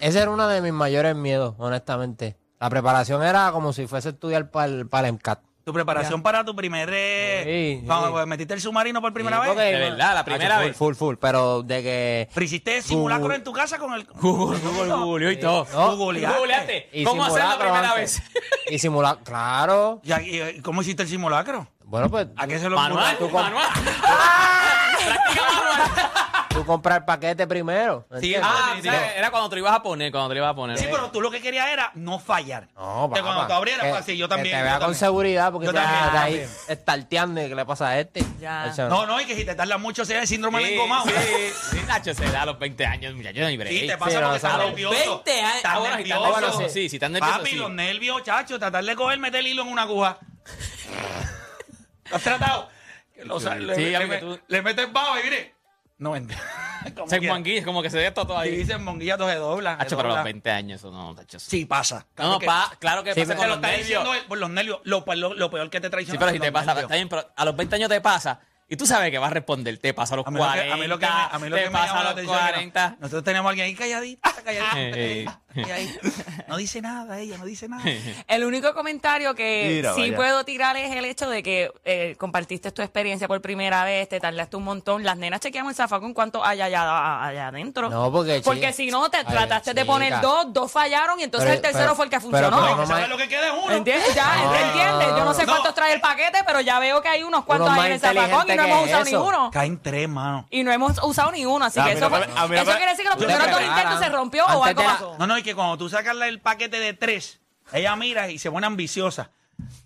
[0.01, 2.37] ese era uno de mis mayores miedos, honestamente.
[2.59, 5.41] La preparación era como si fuese a estudiar para el, para el MCAT.
[5.65, 6.91] Tu preparación para tu primer...
[6.93, 8.27] eh, Sí, cuando sí.
[8.29, 9.57] metiste el submarino por primera Sí, vez.
[9.57, 10.77] De verdad, la primera full, vez.
[10.77, 12.29] Full, full, pero de que...
[12.35, 13.37] Pero hiciste simulacro Google.
[13.37, 14.05] en tu casa con el...
[14.07, 15.67] Google, Google, Google y todo.
[15.73, 15.97] No.
[15.97, 17.05] Googleaste.
[17.05, 18.23] ¿Cómo hacer la simulacro primera antes.
[18.33, 18.43] vez?
[18.75, 20.01] Y simular, claro.
[20.03, 21.69] ¿Y, y- y cómo hiciste el simulacro?
[21.93, 23.69] Bueno, pues ¿A qué se lo Manual, Tú manual.
[26.49, 28.07] Tú compras el paquete primero.
[28.11, 28.35] ¿me Sí?
[28.43, 30.79] Ah, sea, era cuando te lo ibas a poner, cuando te lo ibas a poner.
[30.79, 32.69] Sí, pero tú lo que querías era no fallar.
[32.77, 33.23] No, Que papá.
[33.23, 34.55] cuando tú abrieras, Que- pues, sí, yo también.
[34.57, 34.99] Que te yo vea con también.
[35.01, 38.25] seguridad porque Yo te también, yo ahí estarteando y que le pasa a este.
[38.41, 38.67] Ya.
[38.69, 41.05] Eso No, no, y que si te tarda mucho sea el síndrome Sí, del engomado.
[41.05, 41.13] sí,
[41.73, 43.71] sí, Nacho, se da a los 20 años, muchacho, no hay break.
[43.75, 44.95] Sí, te Sí, pasa no, porque o sea, estás a los nervioso.
[45.25, 45.57] 20 años.
[45.57, 46.41] Estás estás nervioso.
[46.41, 47.57] nervioso, sí, si estás nervioso, Papi, sí.
[47.57, 50.19] los nervios, chacho, tratar de coger, meter el hilo en una aguja.
[52.13, 52.69] ¿Lo has tratado?
[53.25, 55.55] Lo sa- le, Sí, le- le- tú- le metes baba y mire.
[55.99, 56.35] No vende.
[57.07, 58.57] Se manguilla, como que se ve esto todo Si ahí.
[58.57, 59.73] dicen monguilla, todo se dobla.
[59.73, 60.23] se Nacho, pero a los dobla.
[60.25, 61.37] 20 años, eso no, Nacho.
[61.37, 62.07] eso- Sí, pasa.
[62.17, 64.05] No, que- pa, claro que Sí, pasa pero con los nervios.
[64.17, 64.81] él por los nervios.
[64.83, 66.19] Lo, lo, lo peor que te Sí, traiciona.
[66.19, 68.77] pero son si te pasa, está bien, pero a los 20 años te pasa y
[68.77, 70.75] tú sabes que vas a responder, te pasa a los A mí, lo que, 40,
[70.75, 72.43] a mí lo que me, a mí lo que me pasa a los atención es
[72.47, 72.97] que 40.
[72.99, 74.73] Nosotros tenemos a alguien ahí calladita, calladita.
[74.77, 75.27] Eh.
[75.55, 75.95] Y ahí,
[76.49, 77.83] no dice nada, ella no dice nada.
[78.29, 80.17] El único comentario que Mira, sí vaya.
[80.17, 84.21] puedo tirar es el hecho de que eh, compartiste tu experiencia por primera vez, te
[84.21, 85.05] tardaste un montón.
[85.05, 87.91] Las nenas chequeamos el zafacón cuánto hay allá, allá adentro.
[87.91, 91.47] No, porque, Porque si no, te Ay, trataste de poner dos, dos fallaron y entonces
[91.49, 92.51] Pero- el tercero pero- fue el que funcionó.
[92.51, 93.73] pero no lo que queda es uno.
[93.75, 94.15] ¿Entiendes?
[94.15, 95.09] Ya, No, ¿entiendes?
[95.09, 95.53] Yo no sé no.
[95.53, 98.01] cuántos trae el paquete, pero ya veo que hay unos cuantos Uno ahí en el
[98.01, 99.17] zafacón y no hemos usado eso.
[99.17, 99.51] ninguno.
[99.53, 100.47] Caen tres, mano.
[100.51, 103.17] Y no hemos usado ni uno, así A que eso, eso quiere decir que los
[103.17, 105.17] primeros dos intentos se rompió o algo pasó.
[105.19, 107.41] No, no, que cuando tú sacas el paquete de tres,
[107.73, 109.31] ella mira y se pone ambiciosa.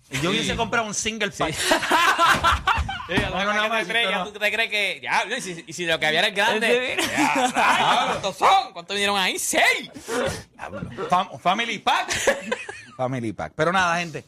[0.09, 1.53] Y yo hubiese comprado un single pack.
[3.07, 4.11] Sí, a lo No, mejor no, que no, te crees, no.
[4.11, 4.99] ya tú te crees que.
[5.01, 6.97] Ya, y si, y si lo que había era el grande.
[6.99, 7.07] Sí.
[7.09, 8.73] ya, rayos, ¿Cuántos son?
[8.73, 9.39] ¿Cuántos vinieron ahí?
[9.39, 9.89] ¡Seis!
[11.09, 12.11] Fam- family pack.
[12.97, 13.53] family pack.
[13.55, 14.25] Pero nada, gente.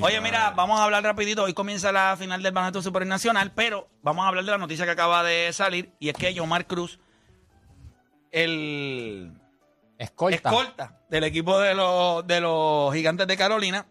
[0.00, 1.44] Oye, mira, vamos a hablar rapidito.
[1.44, 4.90] Hoy comienza la final del Baloncesto Supernacional, pero vamos a hablar de la noticia que
[4.90, 6.98] acaba de salir y es que Yomar Cruz,
[8.32, 9.30] el
[9.98, 10.50] Escolta.
[10.50, 13.86] escolta del equipo de los, de los gigantes de Carolina,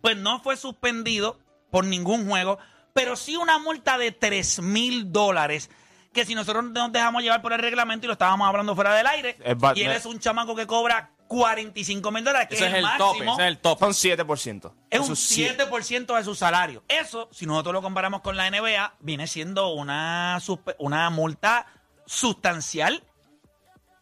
[0.00, 1.38] pues no fue suspendido
[1.70, 2.58] por ningún juego,
[2.92, 5.70] pero sí una multa de 3 mil dólares.
[6.12, 9.06] Que si nosotros nos dejamos llevar por el reglamento y lo estábamos hablando fuera del
[9.06, 12.74] aire, Es y él es un chamaco que cobra 45 mil dólares, que Ese es
[12.74, 13.78] el, tope, máximo, ese es el top.
[13.78, 14.72] Son 7%.
[14.88, 15.66] es un siete.
[15.68, 16.82] 7% de su salario.
[16.88, 20.38] Eso, si nosotros lo comparamos con la NBA, viene siendo una,
[20.78, 21.66] una multa
[22.06, 23.02] sustancial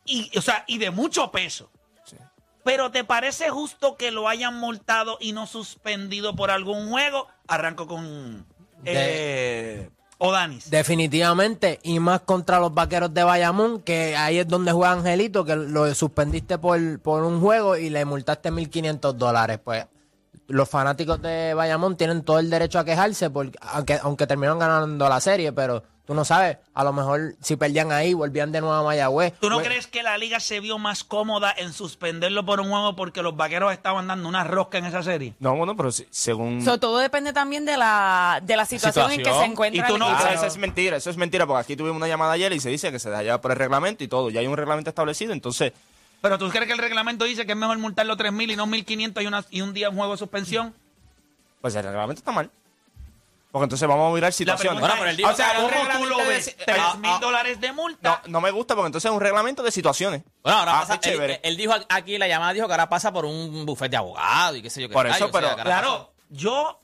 [0.05, 1.71] y, o sea, y de mucho peso.
[2.65, 7.29] Pero ¿te parece justo que lo hayan multado y no suspendido por algún juego?
[7.47, 8.47] Arranco con
[8.87, 10.71] eh, Odanis.
[10.71, 15.57] Definitivamente, y más contra los vaqueros de Bayamón, que ahí es donde juega Angelito, que
[15.57, 19.61] lo suspendiste por, por un juego y le multaste 1.500 dólares.
[19.63, 19.87] Pues
[20.47, 25.07] los fanáticos de Bayamón tienen todo el derecho a quejarse, porque, aunque, aunque terminaron ganando
[25.07, 28.75] la serie, pero tú no sabes, a lo mejor si perdían ahí, volvían de nuevo
[28.77, 29.33] a Mayagüez.
[29.41, 32.69] ¿Tú no Pues, crees que la liga se vio más cómoda en suspenderlo por un
[32.69, 35.35] juego porque los vaqueros estaban dando una rosca en esa serie?
[35.41, 36.63] No, bueno, pero si- según...
[36.65, 39.99] So, todo depende también de la, de la situación, en que se encuentra Y tú
[39.99, 40.09] no-.
[40.09, 42.69] Ah, eso es mentira, eso es mentira, porque aquí tuvimos una llamada ayer y se
[42.69, 44.29] dice que se deja llevar por el reglamento y todo.
[44.31, 45.73] Ya hay un reglamento establecido, entonces,
[46.21, 49.23] Pero tú crees que el reglamento dice que es mejor multarlo 3.000 y no 1.500
[49.23, 50.75] y, una- y un día un juego de suspensión?
[51.61, 52.51] pues el reglamento está mal.
[53.55, 54.81] Porque entonces vamos a mirar situaciones.
[54.81, 56.49] Bueno, pero él dijo O sea, que ¿Cómo tú lo de- ves?
[56.49, 58.21] eh, 3.000 ah, dólares de No, multa.
[58.27, 60.25] no me gusta porque entonces es un reglamento de situaciones.
[60.43, 60.95] Bueno, ahora Ah, pasa.
[60.95, 61.41] Él, chévere.
[61.45, 64.63] él dijo aquí, la llamada dijo que ahora pasa por un bufete de abogado y
[64.63, 64.93] qué sé yo qué.
[64.95, 66.81] Por eso, pero- Claro, pasa- yo.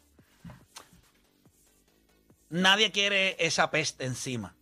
[2.51, 4.55] Nadie quiere esa peste encima.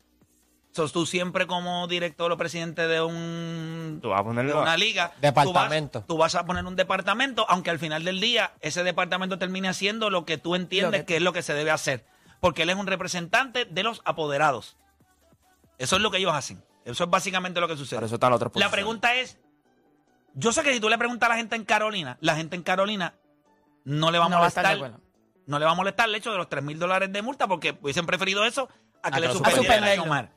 [0.79, 4.77] Sos tú siempre como director o presidente de un Tú vas a ponerlo- de una
[4.77, 5.13] liga.
[5.21, 6.05] Departamento.
[6.07, 9.41] Tú vas, tú vas a poner un departamento, aunque al final del día ese departamento
[9.41, 11.07] termine haciendo lo que tú entiendes que...
[11.07, 12.07] que- es lo que se debe hacer.
[12.39, 14.77] Porque él es un representante de los apoderados.
[15.79, 16.63] Eso es lo que ellos hacen.
[16.85, 17.99] Eso es básicamente lo que sucede.
[17.99, 18.19] Por eso
[18.55, 19.37] La pregunta es,
[20.35, 22.63] yo sé que si tú le preguntas a la gente en Carolina, la gente en
[22.63, 23.15] Carolina
[23.83, 25.01] no le va a No va a estar de molestar,
[25.47, 27.77] no le va a molestar el hecho de los 3 mil dólares de multa porque
[27.83, 28.69] hubiesen preferido eso
[29.03, 30.31] a que A le a suspendieran.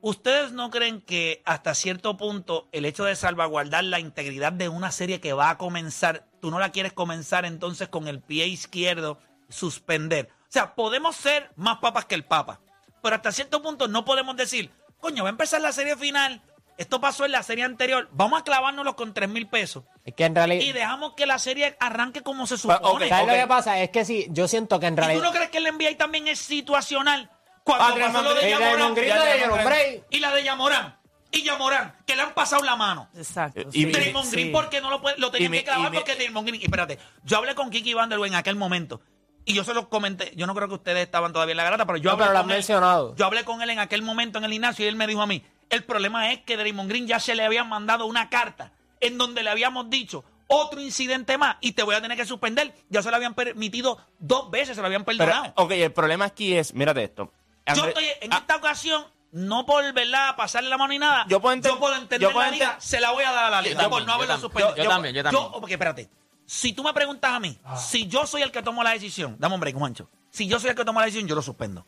[0.00, 4.92] ¿Ustedes no creen que hasta cierto punto el hecho de salvaguardar la integridad de una
[4.92, 9.18] serie que va a comenzar, tú no la quieres comenzar entonces con el pie izquierdo,
[9.48, 10.28] suspender?
[10.42, 12.60] O sea, podemos ser más papas que el papa,
[13.02, 16.42] pero hasta cierto punto no podemos decir, coño, va a empezar la serie final,
[16.76, 20.24] esto pasó en la serie anterior, vamos a clavárnoslo con 3 mil pesos Es que
[20.26, 20.62] en realidad...
[20.62, 23.08] y dejamos que la serie arranque como se Pues, ok, supone.
[23.08, 23.80] ¿Sabes lo que pasa?
[23.80, 25.22] Es que sí, yo siento que en ¿Y tú realidad...
[25.24, 27.32] no crees que el NBA también es situacional?
[27.76, 30.96] Cuando pasó lo de Yamorán, y la de Yamorán, y la de Yamorán,
[31.30, 33.08] y Yamorán, que le han pasado la mano.
[33.16, 33.60] Exacto.
[33.72, 34.32] Y- sí, Draymond sí.
[34.32, 36.60] Green, porque no lo, puede- lo tenían Y que clavar y porque Draymond Green.
[36.62, 39.00] Y espérate, yo hablé con Kiki Vanderbilt en aquel momento.
[39.44, 40.32] Y yo se lo comenté.
[40.36, 42.34] Yo no creo que ustedes estaban todavía en la garata, pero yo No, hablé pero
[42.34, 42.46] lo él.
[42.46, 43.16] mencionado.
[43.16, 45.26] Yo hablé con él en aquel momento en el gimnasio y él me dijo a
[45.26, 49.16] mí: el problema es que Draymond Green ya se le habían mandado una carta en
[49.18, 52.74] donde le habíamos dicho otro incidente más y te voy a tener que suspender.
[52.88, 55.52] Ya se lo habían permitido dos veces, se lo habían Pero, perdonado.
[55.56, 57.32] ok, el problema aquí es, mírate esto.
[57.74, 61.26] Yo estoy en Ah, esta ocasión, no por verdad pasarle la mano ni nada.
[61.28, 63.62] Yo puedo enten- entender yo puedo la liga, se la voy a dar a la
[63.62, 63.74] liga.
[63.80, 64.40] también, por no yo también.
[64.40, 64.76] suspendido.
[64.76, 65.44] Yo- yo también, yo también.
[65.60, 66.10] porque espérate,
[66.46, 69.54] si tú me preguntas a mí, si yo soy el que tomo la decisión, dame
[69.54, 70.08] un break, Juancho.
[70.30, 71.86] Si yo soy el que tomo la decisión, yo lo suspendo.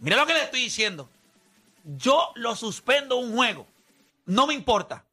[0.00, 1.08] Mira lo que le estoy diciendo.
[1.84, 3.66] Yo lo suspendo un juego.
[4.26, 5.04] No me importa.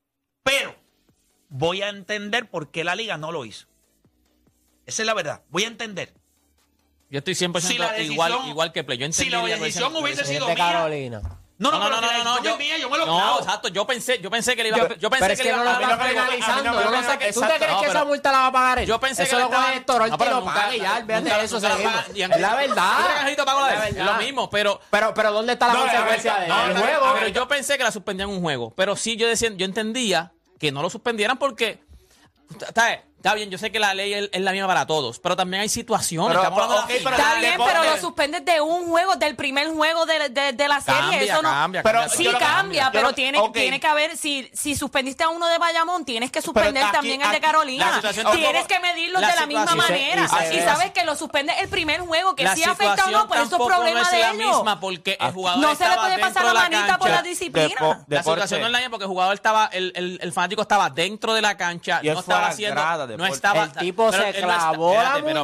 [0.43, 0.75] Pero
[1.49, 3.67] voy a entender por qué la liga no lo hizo.
[4.85, 5.41] Esa es la verdad.
[5.49, 6.13] Voy a entender.
[7.15, 8.97] Yo estoy 100% Si la igual, decisión- igual que Play.
[8.97, 10.65] Yo si entendí la la decisión decisión- hubiese Es sido de mía.
[10.65, 11.21] Carolina.
[11.57, 13.39] No, no, No, no, no, no, no, decisión yo, mía, yo me lo no, clavo.
[13.39, 15.49] exacto, yo pensé, yo pensé que le iba, Yo- yo pensé pero es que, que
[15.51, 16.63] le no iba lo a están dar- penalizando.
[16.65, 18.37] no, no no, lo no, sé que- ¿Tú te crees No, que esa multa la
[18.39, 18.85] va a pagar él?
[18.87, 21.13] Yo pensé Eso que lo coge Héctor No, pero y lo paga y ya, de
[21.45, 21.57] eso.
[21.57, 22.97] en- Es la verdad.
[22.97, 24.05] ¿Tú crees que Angelito pagó la Es él?
[24.05, 24.81] Lo mismo, pero...
[24.89, 27.13] Pero, pero ¿dónde está la No, consecuencia no, de no, el no, juego?
[27.13, 28.73] Pero yo pensé que la suspendían un juego.
[28.75, 31.79] Pero sí, yo decía, yo entendía que no lo suspendieran porque.
[32.67, 35.35] Está, está bien, yo sé que la ley es, es la misma para todos, pero
[35.35, 36.37] también hay situaciones.
[36.37, 36.43] Pero.
[36.87, 40.67] Está bien, deporte- pero lo suspendes de un juego, del primer juego de, de- de
[40.67, 40.99] la serie.
[41.01, 43.53] Cambia, eso no, cambia, Pero cambia, Sí cambia, pero tiene, ok.
[43.53, 47.21] tiene que haber, si, si suspendiste a uno de Bayamón, tienes que suspender aquí- también
[47.21, 48.01] el de aquí- Carolina.
[48.33, 50.25] tienes que medirlos la de la misma manera.
[50.25, 53.11] y se- Y, sabes que lo suspendes el primer juego, que La si afecta o
[53.11, 54.55] no, pues eso es tampoco problema no es de la ellos.
[54.57, 58.05] misma porque el jugador No se le puede pasar la manita por la disciplina.
[58.07, 60.89] La situación no es la misma porque el jugador estaba, el, el, el fanático estaba
[60.89, 63.63] dentro de la cancha, Y no estaba haciendo, no estaba.
[63.63, 65.41] El tipo se él no está- clavó la muñeca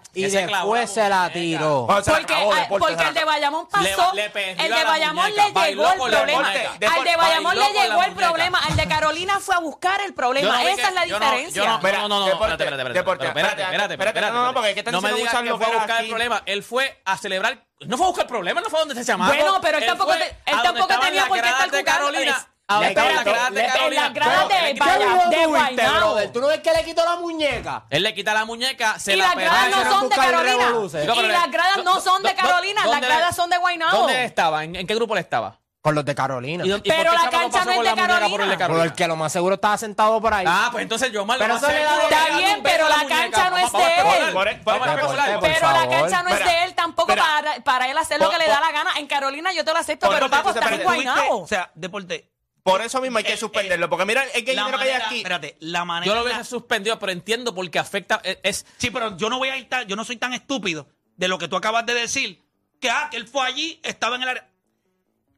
[0.00, 1.86] espérate, y clavó después se la tiró.
[1.86, 3.24] Porque, acabó, deporte, porque se la el de.
[3.24, 6.48] Bayamón pasó, le el a de Bayamón muñeca, le llegó el con problema.
[6.48, 8.58] Al de Bayamón le con llegó el problema.
[8.58, 10.52] Al de Carolina fue a buscar el problema.
[10.62, 11.64] no Esa que- es la diferencia.
[11.64, 13.62] no- no, no, no, no, deporte, espérate, espérate, espérate, espérate, espérate,
[13.94, 15.78] espérate, espérate, no, no, porque que están No me diciendo digas muchas que fue a
[15.78, 16.08] buscar el aquí.
[16.10, 16.42] problema.
[16.46, 17.64] Él fue a celebrar.
[17.86, 19.34] No fue a buscar el problema, no fue donde se llamaba.
[19.34, 21.84] Bueno, pero él tampoco te- él tampoco tenía por qué estar de jugando.
[21.92, 22.48] Carolina.
[22.66, 24.02] Es- a donde estaban las gradas de le- en Carolina.
[24.02, 26.32] las gradas de Vaya-.
[26.32, 27.84] ¿Tú no ves que le quitó la muñeca?
[27.90, 30.68] Él le quita la muñeca, se Y la las gradas no son de Carolina.
[30.72, 33.58] Y las le- gradas no son de ¿dó- Carolina, las dónde le- gradas son de
[33.58, 33.96] Guaynabo.
[33.98, 34.64] ¿Dónde estaba?
[34.64, 35.58] ¿En, en qué grupo él estaba?
[35.82, 36.64] Con los de Carolina.
[36.64, 38.66] ¿Y dónde- y Pero la cancha no es de muñeca por el de Carolina.
[38.68, 40.46] Por el que lo más seguro estaba sentado por ahí.
[40.48, 41.36] Ah, pues entonces yo mal.
[41.38, 44.34] Pero lo más le seguro Está le bien, pero la cancha no es de él.
[44.64, 48.46] Pero la cancha no es de él tampoco para, para él hacer lo que le
[48.48, 48.90] da la gana.
[48.96, 51.42] En Carolina yo te lo acepto, pero papo, estás en Guaynabo.
[51.42, 52.30] O sea, deporte.
[52.64, 53.88] Por eso mismo hay que Eh, suspenderlo.
[53.90, 55.16] Porque mira el que La dinero que hay aquí.
[55.18, 56.06] Espérate, la manera.
[56.12, 58.20] Yo lo hubiese suspendido, pero entiendo porque afecta.
[58.24, 60.88] es- Es, Sí, pero yo no voy a ir tan, yo no soy tan estúpido
[61.16, 62.42] de lo que tú acabas de decir,
[62.80, 64.50] que ah, que él fue allí, estaba en el área.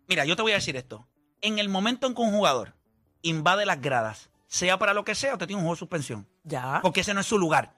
[0.07, 1.09] Mira, yo te voy a decir esto.
[1.41, 2.75] En el momento en que un jugador
[3.23, 6.29] invade las gradas, sea para lo que sea, usted tiene un juego de suspensión.
[6.45, 6.79] Ya.
[6.81, 7.75] Porque ese no es su lugar.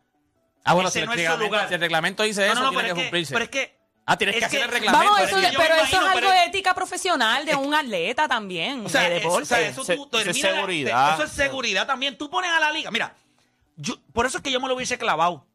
[0.65, 1.69] ah, bueno, Ese si, no el es su reglamento, lugar.
[1.69, 3.33] si el reglamento dice No, eso, no, no, tiene pero que es, que, cumplirse.
[3.33, 3.78] pero es que.
[4.11, 5.05] Ah, tienes es que hacer el reglamento.
[5.05, 7.75] Vamos, pero eso es que pero eso es algo pero de ética profesional de un
[7.75, 10.57] atleta también, O sea, de eso, o sea, eso Se- tú eso es terminas la-
[10.57, 11.15] seguridad.
[11.15, 12.17] Eso es seguridad también.
[12.17, 12.91] Tú pones a la liga.
[12.91, 13.15] Mira,
[13.77, 15.47] yo, por eso es que yo me lo hubiese clavado.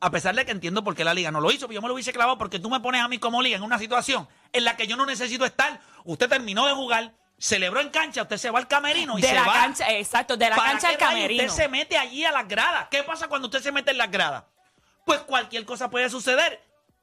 [0.00, 1.88] A pesar de que entiendo por qué la liga no lo hizo, pero yo me
[1.88, 4.64] lo hubiese clavado porque tú me pones a mí como liga en una situación en
[4.64, 5.80] la que yo no necesito estar.
[6.04, 9.34] Usted terminó de jugar, celebró en cancha, usted se va al camerino y de se
[9.34, 9.52] la va.
[9.52, 11.42] cancha, exacto, de la ¿Para cancha qué al camerino.
[11.44, 12.86] Usted se mete allí a las gradas.
[12.90, 14.44] ¿Qué pasa cuando usted se mete en las gradas?
[15.04, 16.62] Pues cualquier cosa puede suceder.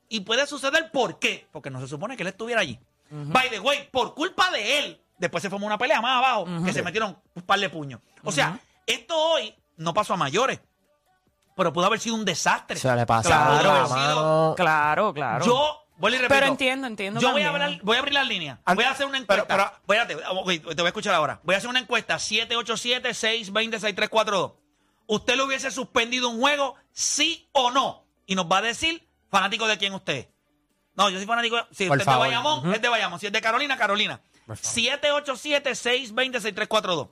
[0.10, 1.48] Y puede suceder ¿por qué?
[1.52, 2.80] Porque no se supone que él estuviera allí.
[3.10, 6.74] By the way, por culpa de él, después se formó una pelea más abajo, que
[6.74, 8.02] se metieron un par de puños.
[8.24, 10.60] O sea, esto hoy no pasó a mayores,
[11.56, 12.78] pero pudo haber sido un desastre.
[12.78, 14.56] Se le Claro, pasaron pudo haber la sido-.
[14.56, 15.46] Claro, claro.
[15.46, 16.40] Yo, vuelvo y repito.
[16.40, 18.60] Pero entiendo, entiendo Yo voy a, hablar- voy a abrir las líneas.
[18.76, 19.80] Voy a hacer una pero- encuesta.
[19.86, 21.40] pero- Espérate, ok, te voy a escuchar ahora.
[21.44, 22.18] Voy a hacer una encuesta.
[22.20, 24.54] 787-620-6342.
[25.08, 28.04] ¿Usted le hubiese suspendido un juego, sí o no?
[28.26, 29.05] Y nos va a decir
[29.36, 30.30] fanático de quién usted.
[30.96, 31.58] No, yo soy fanático.
[31.72, 32.20] Si Por usted es de.
[32.20, 33.20] Bayamón, es de Bayamón.
[33.20, 34.22] Si es de Carolina, Carolina.
[34.48, 37.12] 787-620-6342.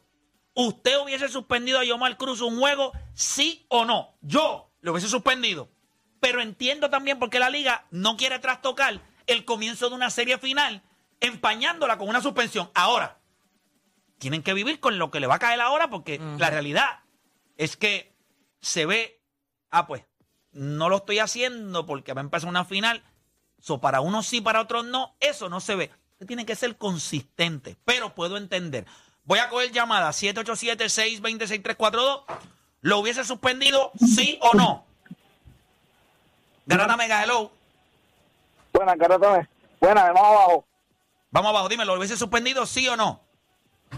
[0.55, 4.15] ¿Usted hubiese suspendido a Yomar Cruz un juego, sí o no?
[4.21, 5.69] Yo lo hubiese suspendido.
[6.19, 10.37] Pero entiendo también por qué la liga no quiere trastocar el comienzo de una serie
[10.37, 10.83] final,
[11.19, 12.69] empañándola con una suspensión.
[12.75, 13.19] Ahora,
[14.19, 17.01] tienen que vivir con lo que le va a caer ahora, porque la realidad
[17.57, 18.15] es que
[18.61, 19.21] se ve,
[19.69, 20.05] ah, pues,
[20.53, 23.03] no lo estoy haciendo porque va a empezar una final.
[23.59, 25.13] So, para unos sí, para otros no.
[25.19, 25.91] Eso no se ve.
[26.13, 28.85] Usted tiene que ser consistente, pero puedo entender.
[29.25, 32.23] Voy a coger llamada 787-620-6342.
[32.81, 34.85] ¿Lo hubiese suspendido, sí o no?
[36.65, 37.51] Garata Mega, hello.
[38.73, 39.47] Buenas, caratones.
[39.79, 40.65] Buenas, vamos abajo.
[41.31, 43.19] Vamos abajo, dime, ¿lo hubiese suspendido, sí o no?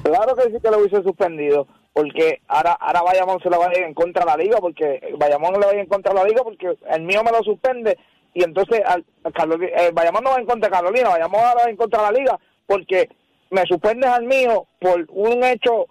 [0.04, 3.78] Claro que sí que lo hubiese suspendido, porque ahora ahora Bayamón se le va a
[3.78, 6.26] ir en contra de la liga, porque Bayamón le va a ir en contra la
[6.26, 7.98] liga, porque el mío me lo suspende,
[8.34, 11.64] y entonces al, al Caroli- eh, Bayamón no va en contra de Carolina, Bayamón ahora
[11.64, 13.08] va en contra de la liga, porque
[13.50, 15.86] me suspendes al mío por un hecho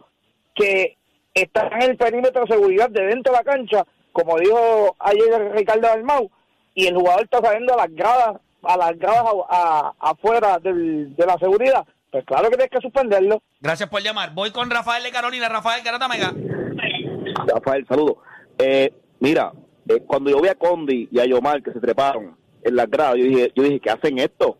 [0.54, 0.98] que
[1.32, 5.88] está en el perímetro de seguridad de dentro de la cancha, como dijo ayer Ricardo
[5.88, 6.30] Dalmau,
[6.74, 11.16] y el jugador está saliendo a las gradas, a las gradas a- a- afuera del-
[11.16, 13.42] de la seguridad, pues claro que tienes que suspenderlo.
[13.60, 14.32] Gracias por llamar.
[14.34, 15.48] Voy con Rafael de Carolina.
[15.48, 16.32] Rafael Garata Mega.
[17.48, 18.18] Rafael, saludo.
[18.56, 19.50] Eh, mira,
[19.88, 23.16] eh, cuando yo vi a Condi y a Yomar que se treparon en las gradas,
[23.16, 24.56] yo dije, yo dije, ¿qué hacen esto?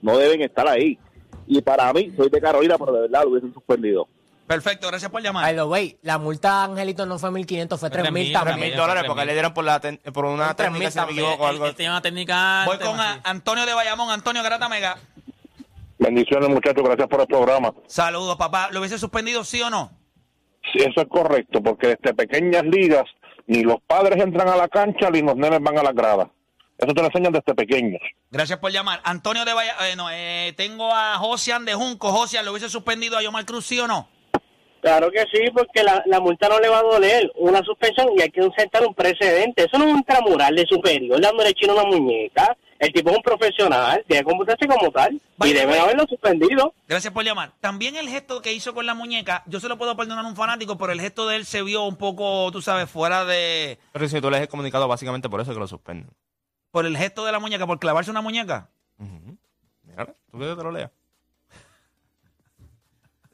[0.00, 0.98] No deben estar ahí.
[1.46, 4.08] Y para mí, soy de Carolina, pero de verdad lo hubiesen suspendido.
[4.46, 5.44] Perfecto, gracias por llamar.
[5.44, 8.60] By the way, la multa, Angelito, no fue 1.500, fue 3.000 3.000 también.
[8.60, 10.90] mil Tres dólares porque le dieron por, la ten- por una Son tres técnica, mil
[10.92, 11.26] si no me también.
[11.26, 11.46] equivoco.
[11.48, 11.64] Algo.
[11.64, 12.62] Él, él tenía una técnica.
[12.66, 12.96] Voy con.
[13.24, 14.10] Antonio de Bayamón.
[14.10, 14.96] Antonio Garata Mega.
[16.04, 17.72] Bendiciones, muchachos, gracias por el programa.
[17.86, 18.68] Saludos, papá.
[18.70, 19.90] ¿Lo hubiese suspendido, sí o no?
[20.70, 23.04] Sí, eso es correcto, porque desde pequeñas ligas
[23.46, 26.28] ni los padres entran a la cancha ni los nenes van a las gradas.
[26.76, 28.02] Eso te lo enseñan desde pequeños.
[28.30, 29.00] Gracias por llamar.
[29.04, 29.96] Antonio de Bayamón.
[29.96, 32.10] no, eh, tengo a Josian de Junco.
[32.10, 34.08] Josian, ¿lo hubiese suspendido a Yomar Cruz, sí o no?
[34.82, 37.32] Claro que sí, porque la, la multa no le va a doler.
[37.36, 39.64] Una suspensión y hay que sentar un precedente.
[39.64, 42.54] Eso no es un tramural de superior dándole chino a una muñeca.
[42.78, 45.20] El tipo es un profesional, debe comportarse como tal.
[45.44, 45.78] Y deben way.
[45.78, 46.74] haberlo suspendido.
[46.88, 47.52] Gracias por llamar.
[47.60, 50.36] También el gesto que hizo con la muñeca, yo se lo puedo perdonar a un
[50.36, 53.78] fanático, pero el gesto de él se vio un poco, tú sabes, fuera de...
[53.92, 56.10] Pero si tú le has comunicado básicamente por eso que lo suspenden.
[56.70, 58.70] Por el gesto de la muñeca, por clavarse una muñeca.
[58.98, 60.90] Mira, tú quieres que te lo lea.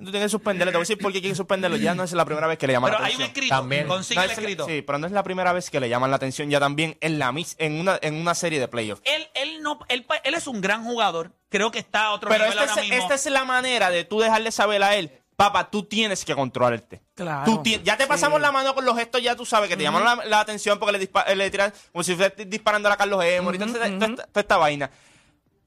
[0.04, 0.72] Tú tienes que suspenderlo.
[0.72, 1.76] Te voy a decir por qué hay que suspenderlo.
[1.76, 3.36] Ya no es la primera vez que le llaman Pero la hay un atención.
[3.44, 3.54] escrito.
[3.56, 3.86] También.
[3.86, 4.66] Consigue No el es- escrito.
[4.66, 7.18] Sí, pero no es la primera vez que le llaman la atención ya también en
[7.18, 9.02] la mis en una, en una serie de playoffs.
[9.04, 11.32] Él, él, no, él, pa- él es un gran jugador.
[11.48, 13.02] Creo que está a otro Pero nivel esta ahora es, mismo.
[13.02, 17.00] esta es la manera de tú dejarle saber a él, papá, tú tienes que controlarte.
[17.14, 17.44] Claro.
[17.44, 19.82] Tú ti- ya te pasamos la mano con los gestos, ya tú sabes que te
[19.82, 23.58] llamaron la, la atención porque le, le tiran como si fuera disparando a Carlos Emory,
[23.58, 24.90] toda esta, toda esta vaina.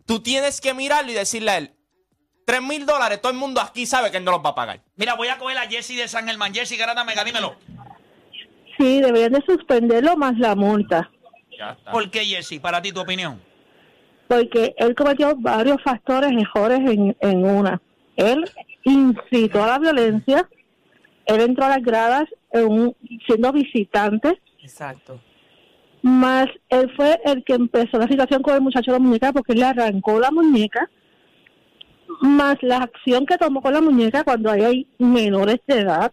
[0.06, 1.74] Tú tienes que mirarlo y decirle a él,
[2.46, 4.80] tres mil dólares, todo el mundo aquí sabe que él no los va a pagar.
[4.96, 6.54] Mira, voy a coger a Jesse de San Germán.
[6.54, 7.56] Jesse Garata Mega, dímelo.
[8.78, 11.10] Sí, deberían de suspenderlo más la multa,
[11.92, 12.60] ¿Por qué, Jesse?
[12.60, 13.40] Para ti, tu opinión.
[14.28, 17.80] porque él cometió varios factores mejores en, en una.
[18.16, 18.44] Él
[18.84, 20.50] incitó a la violencia,
[21.26, 22.96] él entró a las gradas en un-
[23.28, 25.20] siendo visitante, Exacto.
[26.02, 29.54] más él fue el que empezó la situación con el muchacho de la muñeca porque
[29.54, 30.90] él le arrancó la muñeca,
[32.22, 36.12] más la acción que tomó con la muñeca cuando ahí hay menores de edad,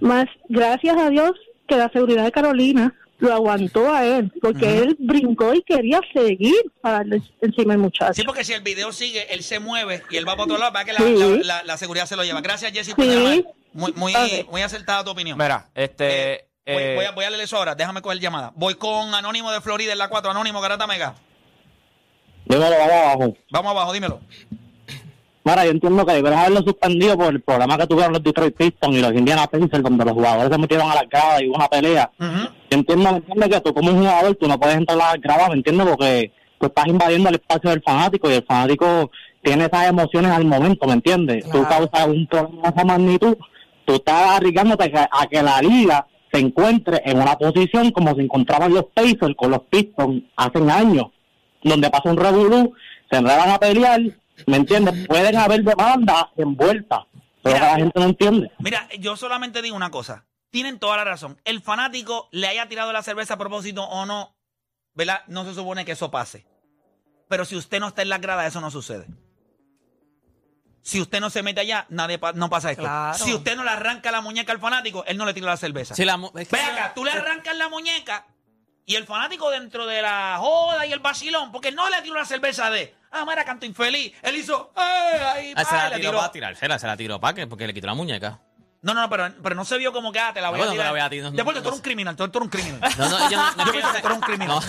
[0.00, 1.32] más gracias a Dios
[1.68, 6.54] que la seguridad de Carolina lo aguantó a él, porque él brincó y quería seguir
[6.82, 8.12] para darle encima al muchacho.
[8.12, 10.72] Sí, porque si el video sigue, él se mueve y él va para otro lado,
[10.72, 11.16] va que la, Sí.
[11.18, 12.40] la- la- la seguridad se lo lleva.
[12.42, 13.44] Gracias, Jesse, por Sí.
[13.72, 14.12] Muy, muy,
[14.50, 15.36] muy acertada tu opinión.
[15.38, 16.46] Mira, este...
[16.66, 17.74] Voy, eh, voy a, voy a leer eso ahora.
[17.74, 18.52] Déjame coger llamada.
[18.56, 20.30] Voy con Anónimo de Florida en la 4.
[20.30, 21.14] Anónimo, Garata Mega.
[22.46, 23.34] Dímelo, vamos abajo.
[23.50, 24.20] Vamos abajo, dímelo.
[25.44, 28.96] Mira, yo entiendo que deberían haberlo suspendido por el problema que tuvieron los Detroit Pistons
[28.96, 31.68] y los Indiana Pacers, donde los jugadores se metieron a las gradas y hubo una
[31.68, 32.10] pelea.
[32.18, 33.48] Yo entiendo, ¿me entiendes?
[33.50, 35.86] Que tú como un jugador, tú no puedes entrar a las gradas, ¿me entiendes?
[35.86, 39.10] Porque tú estás invadiendo el espacio del fanático y el fanático
[39.42, 41.48] tiene esas emociones al momento, ¿me entiendes?
[41.48, 43.36] Tú causas un problema de esa magnitud,
[43.84, 48.16] tú estás arriesgándote a que, a que la liga se encuentre en una posición como
[48.16, 51.06] se encontraban los Pacers con los Pistons hace años,
[51.62, 52.74] donde pasa un revolú,
[53.10, 54.00] se enredan a pelear,
[54.46, 55.06] ¿me entiendes?
[55.06, 57.00] Pueden haber demandas envueltas,
[57.42, 58.50] pero que la gente no entiende.
[58.58, 60.24] Mira, yo solamente digo una cosa.
[60.50, 61.40] Tienen toda la razón.
[61.44, 64.34] El fanático le haya tirado la cerveza a propósito o no,
[64.94, 65.22] ¿verdad?
[65.26, 66.46] No se supone que eso pase.
[67.28, 69.06] Pero si usted no está en la grada, eso no sucede.
[70.82, 72.84] Si usted no se mete allá, nadie pa- no pasa esto.
[72.84, 73.18] Claro.
[73.18, 75.96] Si usted no le arranca la muñeca al fanático, él no le tira la cerveza.
[75.96, 78.26] Si la Ve acá, tú le arrancas la muñeca
[78.86, 82.14] y el fanático dentro de la joda y el vacilón, porque él no le tiró
[82.14, 84.12] la cerveza de, ah, mira, canto infeliz.
[84.22, 84.80] Él hizo, ¡eh!
[85.34, 86.18] Ahí, Ah, se la tiró tiró.
[86.18, 88.38] para tirársela, se la tiró para qué, porque le quitó la muñeca.
[88.82, 90.70] No, no, no, pero, pero no se vio como que, ah, te la voy Bueno,
[90.70, 90.86] a te tirar.
[90.86, 92.50] la voy a tirar, no, Después no, tú eres un criminal, tú tú eres un
[92.50, 92.90] criminal.
[92.96, 94.48] No, no, yo no, no Yo es que pienso que tú eres un criminal.
[94.56, 94.60] No.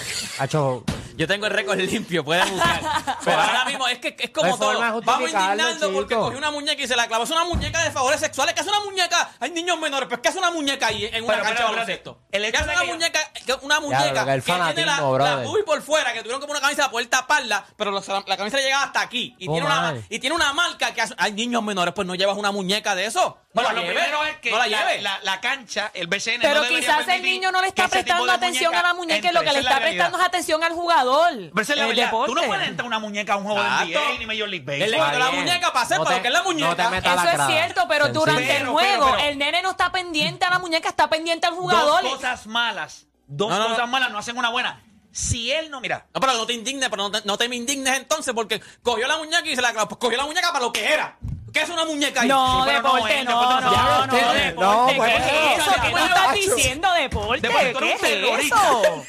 [0.43, 0.84] Hacho,
[1.17, 2.80] Yo tengo el récord limpio, puedes buscar.
[3.25, 4.71] Pero ahora mismo es que es como No todo.
[4.71, 6.25] de Vamos indignando porque chico.
[6.25, 7.23] cogió una muñeca y se la clavó.
[7.23, 8.53] Es una muñeca de favores sexuales.
[8.53, 9.32] ¿Qué hace una muñeca?
[9.39, 11.73] Hay niños menores, pero ¿qué hace una muñeca ahí en una Pero, cancha pero, de
[11.73, 12.19] baloncesto?
[12.32, 13.19] ¿Qué hace de una que- muñeca?
[13.62, 14.41] Una muñeca que
[14.73, 15.45] tiene la, la brother.
[15.47, 18.63] bubi por fuera, que tuvieron como una camisa para poder taparla, pero la camisa le
[18.63, 19.36] llegaba hasta aquí.
[19.39, 21.13] Y, Oh, tiene una, y tiene una marca que hace.
[21.17, 23.38] Hay niños menores, pues no llevas una muñeca de eso.
[23.53, 26.41] No Bueno, la lo primero es que no la la, la- la cancha, el BCN.
[26.41, 29.34] Pero no quizás el niño no le está prestando de atención a la muñeca y
[29.34, 31.07] lo que le está la prestando es atención al jugador.
[31.12, 32.10] Pero esa es la el verdad.
[32.12, 32.48] Tú no deporte.
[32.48, 34.00] puedes entrar una muñeca a un juego de Exacto.
[34.00, 35.08] NBA ni Major League Él le Baseball.
[35.08, 35.43] quitó la bien.
[35.46, 36.89] muñeca para hacer No para te- lo que es la no te muñeca.
[36.89, 37.50] metas a la Eso es grada.
[37.52, 38.20] cierto, pero Sencillo.
[38.26, 39.30] durante el Pero, juego pero, pero.
[39.30, 42.04] el nene no está pendiente a la muñeca, está pendiente al jugador.
[42.04, 43.08] Dos cosas malas.
[43.28, 43.76] Dos No, no, no.
[43.76, 44.84] cosas malas no hacen una buena.
[45.12, 47.56] Si él no, mira, No, pero no te indignes, pero no te, no te me
[47.56, 49.74] indignes entonces porque cogió la muñeca y se la.
[49.74, 51.17] Pues cogió la muñeca para lo que era.
[51.52, 52.28] ¿Qué es una muñeca ahí?
[52.28, 53.72] No, Sí, pero no, deporte, eh, no, no, no,
[54.06, 55.32] no, deporte, no, ¿qué pues, es eso?
[55.72, 57.48] escúchame, ¿Qué tú no, estás diciendo, deporte?
[57.48, 58.56] Deporte, tú ¿Qué eres es un terrorista.
[58.58, 59.06] eso?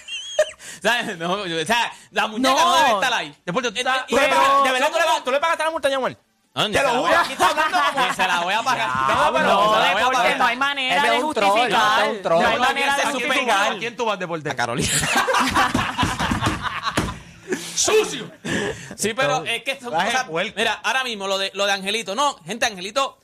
[0.82, 1.18] ¿Sabes?
[1.18, 2.64] No, yo- o sea, la muñeca No.
[2.70, 3.30] no, debe estar ahí.
[3.44, 5.70] Tú Eh, estás- y- ¿Tú le pero- ¿De verdad tú le, tú le pagaste la
[5.70, 6.16] multa, Yamuel?
[6.54, 8.14] Te lo juro, a- aquí está hablando como...
[8.14, 8.88] Se la voy a pagar.
[8.88, 10.38] No, pero- No, se la voy a deporte, pagar.
[10.38, 12.00] no hay manera Él de es un troll, justificar.
[12.02, 12.42] él es un troll.
[12.42, 13.72] No hay No, manera ¿a de quién tú justificar.
[13.72, 14.50] ¿A quién tú vas, Deporte?
[14.50, 14.88] A Carolina.
[17.74, 18.30] ¡Sucio!
[18.96, 20.24] Sí, pero es que son Baje cosas.
[20.28, 20.52] puerco.
[20.56, 22.14] Mira, ahora mismo lo de, lo de Angelito.
[22.16, 23.18] No, gente, Angelito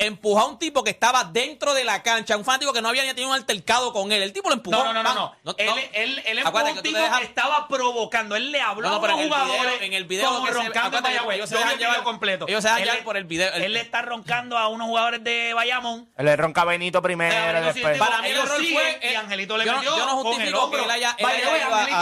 [0.00, 3.02] empujó a un tipo que estaba dentro de la cancha, un fanático que no había
[3.02, 4.22] ni tenido un altercado con él.
[4.22, 4.76] El tipo lo empujó.
[4.84, 5.34] No, no, no, no.
[5.42, 5.54] No.
[5.58, 8.36] Él, él, él empujó a un tipo que estaba provocando.
[8.36, 10.98] Él le habló No, no, a video- jugadores en el video como que se- roncando
[10.98, 12.46] en ellos se dejan llevar- completo.
[12.48, 13.52] ellos se dejan Él llevar le- por el video.
[13.54, 16.08] El- Él le está roncando a unos jugadores de Bayamón.
[16.16, 17.34] Él le ronca a Benito primero,
[17.72, 17.98] sí, después...
[17.98, 20.70] Para mí el error fue, y eh, Angelito le yo no- metió yo no justifico
[20.70, 21.50] que él haya- Angelito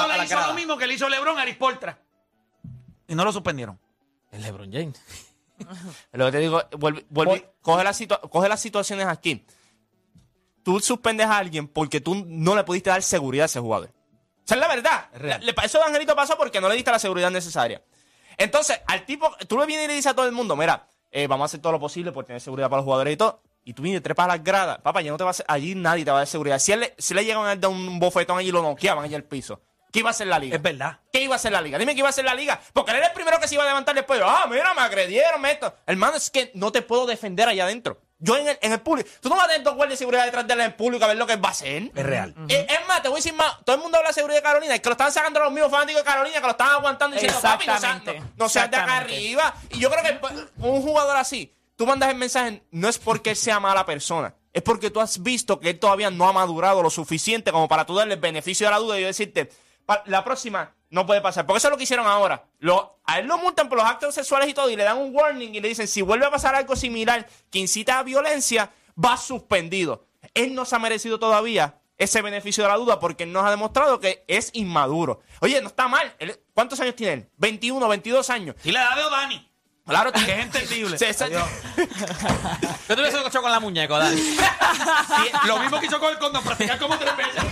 [0.08, 1.98] le hizo lo mismo que le hizo LeBron a Aris Portra.
[3.08, 3.78] Y no lo suspendieron.
[4.32, 5.00] El LeBron James.
[6.12, 8.00] Lo que te digo, vuelve, vuelve- coge, las
[8.30, 9.44] coge las situaciones aquí.
[10.62, 13.90] Tú suspendes a alguien porque tú no le pudiste dar seguridad a ese jugador.
[14.44, 15.08] Esa es la verdad.
[15.14, 15.44] real.
[15.44, 17.82] Le- eso de Angelito pasó porque no le diste la seguridad necesaria.
[18.36, 21.26] Entonces, al tipo, tú le vienes y le dices a todo el mundo, mira, eh,
[21.26, 23.42] vamos a hacer todo lo posible por tener seguridad para los jugadores y todo.
[23.64, 24.78] Y tú vienes y trepas a las gradas.
[24.78, 26.58] Papá, ya no te va a allí nadie te va a dar seguridad.
[26.58, 29.14] Si, él le, si le llegan a dar un bofetón allí y lo noqueaban allí
[29.14, 29.60] al piso,
[29.92, 30.56] ¿qué iba a hacer la liga?
[30.56, 30.98] Es verdad.
[31.12, 31.78] ¿Qué iba a hacer la liga?
[31.78, 32.60] Dime qué iba a hacer la liga.
[32.72, 34.20] Porque él era el primero que se iba a levantar después.
[34.24, 35.74] Ah, mira, me agredieron, me esto.
[35.86, 38.00] Hermano, es que no te puedo defender allá adentro.
[38.18, 39.08] Yo en el, en el público.
[39.20, 41.08] Tú no vas a tener dos guardias de seguridad detrás de él en público a
[41.08, 41.90] ver lo que va a hacer.
[41.94, 42.34] Es real.
[42.48, 43.62] Eh, es más, te voy a decir más.
[43.64, 44.74] Todo el mundo habla de seguridad de Carolina.
[44.74, 47.20] Es que lo están sacando los mismos fanáticos de Carolina, que lo están aguantando y
[47.20, 48.02] diciendo, papi, no seas,
[48.36, 49.54] no, seas de acá arriba.
[49.70, 53.30] Y yo creo que pues, un jugador así, tú mandas el mensaje, no es porque
[53.30, 54.34] él sea mala persona.
[54.54, 57.84] Es porque tú has visto que él todavía no ha madurado lo suficiente como para
[57.84, 59.54] tú darle el beneficio de la duda y yo decirte, "Pa-
[60.06, 61.46] la próxima no puede pasar.
[61.46, 62.44] Porque eso es lo que hicieron ahora.
[62.58, 65.14] Lo- a él lo multan por los actos sexuales y todo y le dan un
[65.14, 68.70] warning y le dicen, si vuelve a pasar algo similar que incita a violencia,
[69.02, 70.06] va suspendido.
[70.34, 73.50] Él no se ha merecido todavía ese beneficio de la duda porque él nos ha
[73.50, 75.20] demostrado que es inmaduro.
[75.40, 76.14] Oye, no está mal.
[76.52, 77.30] ¿Cuántos años tiene él?
[77.38, 78.56] 21, 22 años.
[78.64, 79.50] Y la edad de Odani.
[79.86, 80.98] Claro Que es entendible.
[80.98, 81.06] Sí.
[82.88, 84.20] Yo te hubiese hecho con la muñeca, dale.
[85.46, 87.42] Lo mismo que hizo con el condón, practicar como tres veces.